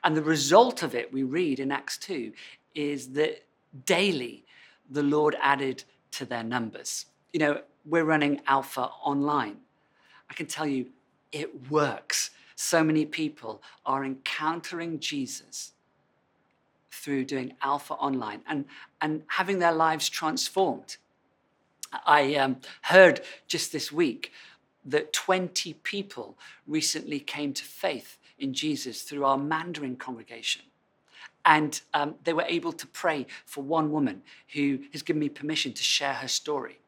And 0.04 0.18
the 0.18 0.24
result 0.24 0.84
of 0.84 0.96
it, 0.96 1.14
we 1.14 1.24
read 1.24 1.60
in 1.60 1.72
Acts 1.72 1.98
2, 1.98 2.32
is 2.74 3.10
that 3.10 3.44
daily 3.86 4.46
the 4.90 5.04
Lord 5.04 5.36
added 5.42 5.84
to 6.12 6.26
their 6.26 6.44
numbers. 6.44 7.06
You 7.34 7.40
know, 7.40 7.62
we're 7.86 8.04
running 8.04 8.42
Alpha 8.48 8.90
online. 9.04 9.58
I 10.30 10.34
can 10.34 10.46
tell 10.46 10.68
you, 10.68 10.88
it 11.32 11.70
works. 11.72 12.32
So 12.56 12.84
many 12.84 13.06
people 13.06 13.62
are 13.86 14.04
encountering 14.04 15.00
Jesus 15.00 15.74
through 16.92 17.26
doing 17.26 17.54
Alpha 17.62 17.94
online 17.96 18.42
and, 18.48 18.66
and 19.02 19.24
having 19.28 19.60
their 19.60 19.72
lives 19.72 20.10
transformed. 20.10 20.98
I 22.06 22.36
um, 22.36 22.58
heard 22.84 23.22
just 23.48 23.72
this 23.72 23.92
week 23.92 24.32
that 24.86 25.14
20 25.14 25.74
people 25.84 26.38
recently 26.68 27.20
came 27.20 27.54
to 27.54 27.64
faith 27.64 28.18
in 28.42 28.54
Jesus 28.54 29.04
through 29.04 29.26
our 29.26 29.38
Mandarin 29.38 29.96
congregation. 29.96 30.64
And 31.46 31.82
um, 31.94 32.16
they 32.24 32.34
were 32.34 32.46
able 32.48 32.74
to 32.74 32.88
pray 32.88 33.26
for 33.46 33.64
one 33.64 33.92
woman 33.92 34.22
who 34.54 34.80
has 34.92 35.02
given 35.02 35.20
me 35.20 35.30
permission 35.30 35.74
to 35.74 35.84
share 35.84 36.14
her 36.14 36.28
story. 36.28 36.80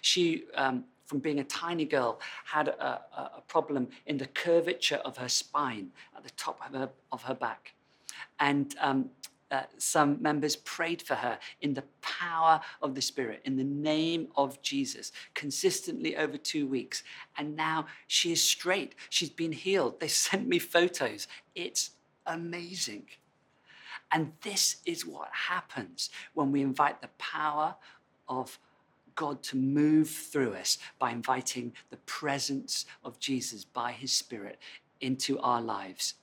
She, 0.00 0.44
um, 0.54 0.84
from 1.06 1.20
being 1.20 1.40
a 1.40 1.44
tiny 1.44 1.84
girl, 1.84 2.20
had 2.44 2.68
a, 2.68 3.02
a, 3.16 3.42
problem 3.46 3.88
in 4.06 4.16
the 4.18 4.26
curvature 4.26 5.00
of 5.04 5.16
her 5.18 5.28
spine 5.28 5.90
at 6.16 6.24
the 6.24 6.30
top 6.30 6.60
of 6.66 6.74
her, 6.74 6.90
of 7.10 7.22
her 7.22 7.34
back. 7.34 7.74
And 8.40 8.74
um, 8.80 9.10
some 9.78 10.20
members 10.22 10.56
prayed 10.56 11.02
for 11.02 11.14
her 11.14 11.38
in 11.60 11.74
the 11.74 11.84
power 12.00 12.60
of 12.80 12.94
the 12.94 13.02
Spirit, 13.02 13.42
in 13.44 13.56
the 13.56 13.64
name 13.64 14.28
of 14.36 14.60
Jesus, 14.62 15.12
consistently 15.34 16.16
over 16.16 16.36
two 16.36 16.66
weeks. 16.66 17.02
And 17.36 17.54
now 17.56 17.86
she 18.06 18.32
is 18.32 18.42
straight. 18.42 18.94
She's 19.10 19.30
been 19.30 19.52
healed. 19.52 20.00
They 20.00 20.08
sent 20.28 20.48
me 20.48 20.58
photos. 20.58 21.28
It's 21.54 21.90
amazing. 22.26 23.06
And 24.10 24.32
this 24.42 24.76
is 24.84 25.06
what 25.06 25.28
happens 25.32 26.10
when 26.34 26.52
we 26.52 26.62
invite 26.62 27.00
the 27.00 27.08
power 27.18 27.74
of 28.28 28.58
God 29.14 29.42
to 29.44 29.56
move 29.56 30.08
through 30.08 30.54
us 30.54 30.78
by 30.98 31.10
inviting 31.10 31.72
the 31.90 31.96
presence 31.98 32.86
of 33.04 33.18
Jesus 33.18 33.64
by 33.64 33.92
his 33.92 34.12
Spirit 34.12 34.58
into 35.00 35.38
our 35.40 35.60
lives. 35.60 36.14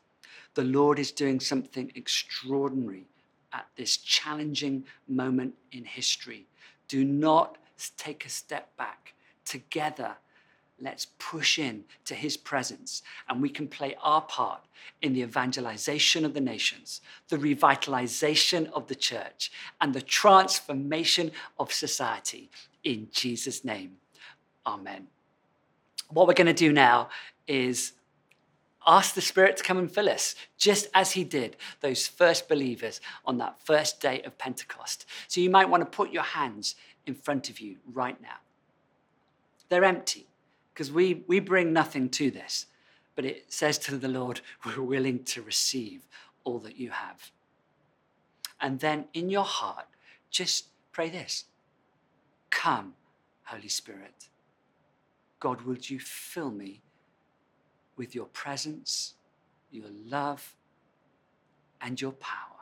The 0.56 0.64
Lord 0.64 0.98
is 0.98 1.12
doing 1.12 1.40
something 1.40 1.92
extraordinary 1.96 3.06
at 3.54 3.68
this 3.76 3.98
challenging 3.98 4.86
moment 5.08 5.56
in 5.72 5.84
history. 5.84 6.46
Do 6.88 7.04
not 7.04 7.58
take 7.98 8.26
a 8.26 8.30
step 8.30 8.76
back. 8.78 9.14
Together, 9.46 10.16
let's 10.82 11.08
push 11.18 11.60
in 11.60 11.84
to 12.06 12.16
his 12.16 12.38
presence 12.38 13.02
and 13.28 13.42
we 13.42 13.50
can 13.50 13.68
play 13.68 13.96
our 14.02 14.22
part 14.22 14.64
in 15.02 15.14
the 15.14 15.22
evangelization 15.22 16.26
of 16.26 16.34
the 16.34 16.42
nations, 16.42 17.02
the 17.30 17.38
revitalization 17.38 18.72
of 18.72 18.88
the 18.88 18.96
church, 18.96 19.52
and 19.82 19.94
the 19.94 20.02
transformation 20.02 21.32
of 21.58 21.74
society. 21.74 22.50
In 22.84 23.08
Jesus' 23.12 23.64
name, 23.66 23.98
amen. 24.66 25.08
What 26.10 26.28
we're 26.28 26.34
going 26.34 26.48
to 26.48 26.54
do 26.54 26.74
now 26.74 27.10
is 27.48 27.94
ask 28.86 29.14
the 29.14 29.22
Spirit 29.22 29.58
to 29.58 29.64
come 29.64 29.78
and 29.78 29.92
fill 29.92 30.10
us, 30.10 30.36
just 30.58 30.88
as 30.94 31.12
He 31.12 31.24
did 31.24 31.58
those 31.82 32.08
first 32.08 32.48
believers 32.48 33.02
on 33.26 33.38
that 33.38 33.60
first 33.60 34.00
day 34.00 34.22
of 34.24 34.38
Pentecost. 34.38 35.06
So 35.28 35.42
you 35.42 35.50
might 35.50 35.70
want 35.70 35.82
to 35.82 35.98
put 35.98 36.12
your 36.12 36.24
hands 36.24 36.76
in 37.06 37.16
front 37.16 37.50
of 37.50 37.60
you 37.60 37.78
right 37.92 38.20
now. 38.22 38.38
They're 39.70 39.84
empty 39.84 40.28
because 40.74 40.92
we, 40.92 41.24
we 41.28 41.40
bring 41.40 41.74
nothing 41.74 42.10
to 42.10 42.32
this, 42.32 42.66
but 43.16 43.26
it 43.26 43.52
says 43.52 43.78
to 43.80 43.98
the 43.98 44.08
Lord, 44.08 44.42
We're 44.66 44.82
willing 44.82 45.24
to 45.26 45.42
receive 45.42 46.08
all 46.44 46.60
that 46.60 46.78
you 46.78 46.92
have. 46.92 47.32
And 48.62 48.80
then 48.80 49.06
in 49.14 49.30
your 49.30 49.44
heart, 49.44 49.86
just 50.30 50.66
pray 50.92 51.10
this 51.10 51.46
Come, 52.50 52.94
Holy 53.44 53.70
Spirit. 53.70 54.30
God, 55.40 55.62
would 55.62 55.90
you 55.90 56.00
fill 56.00 56.52
me 56.52 56.82
with 58.00 58.16
your 58.16 58.28
presence, 58.28 59.16
your 59.70 59.90
love, 59.90 60.56
and 61.82 62.02
your 62.02 62.14
power? 62.14 62.59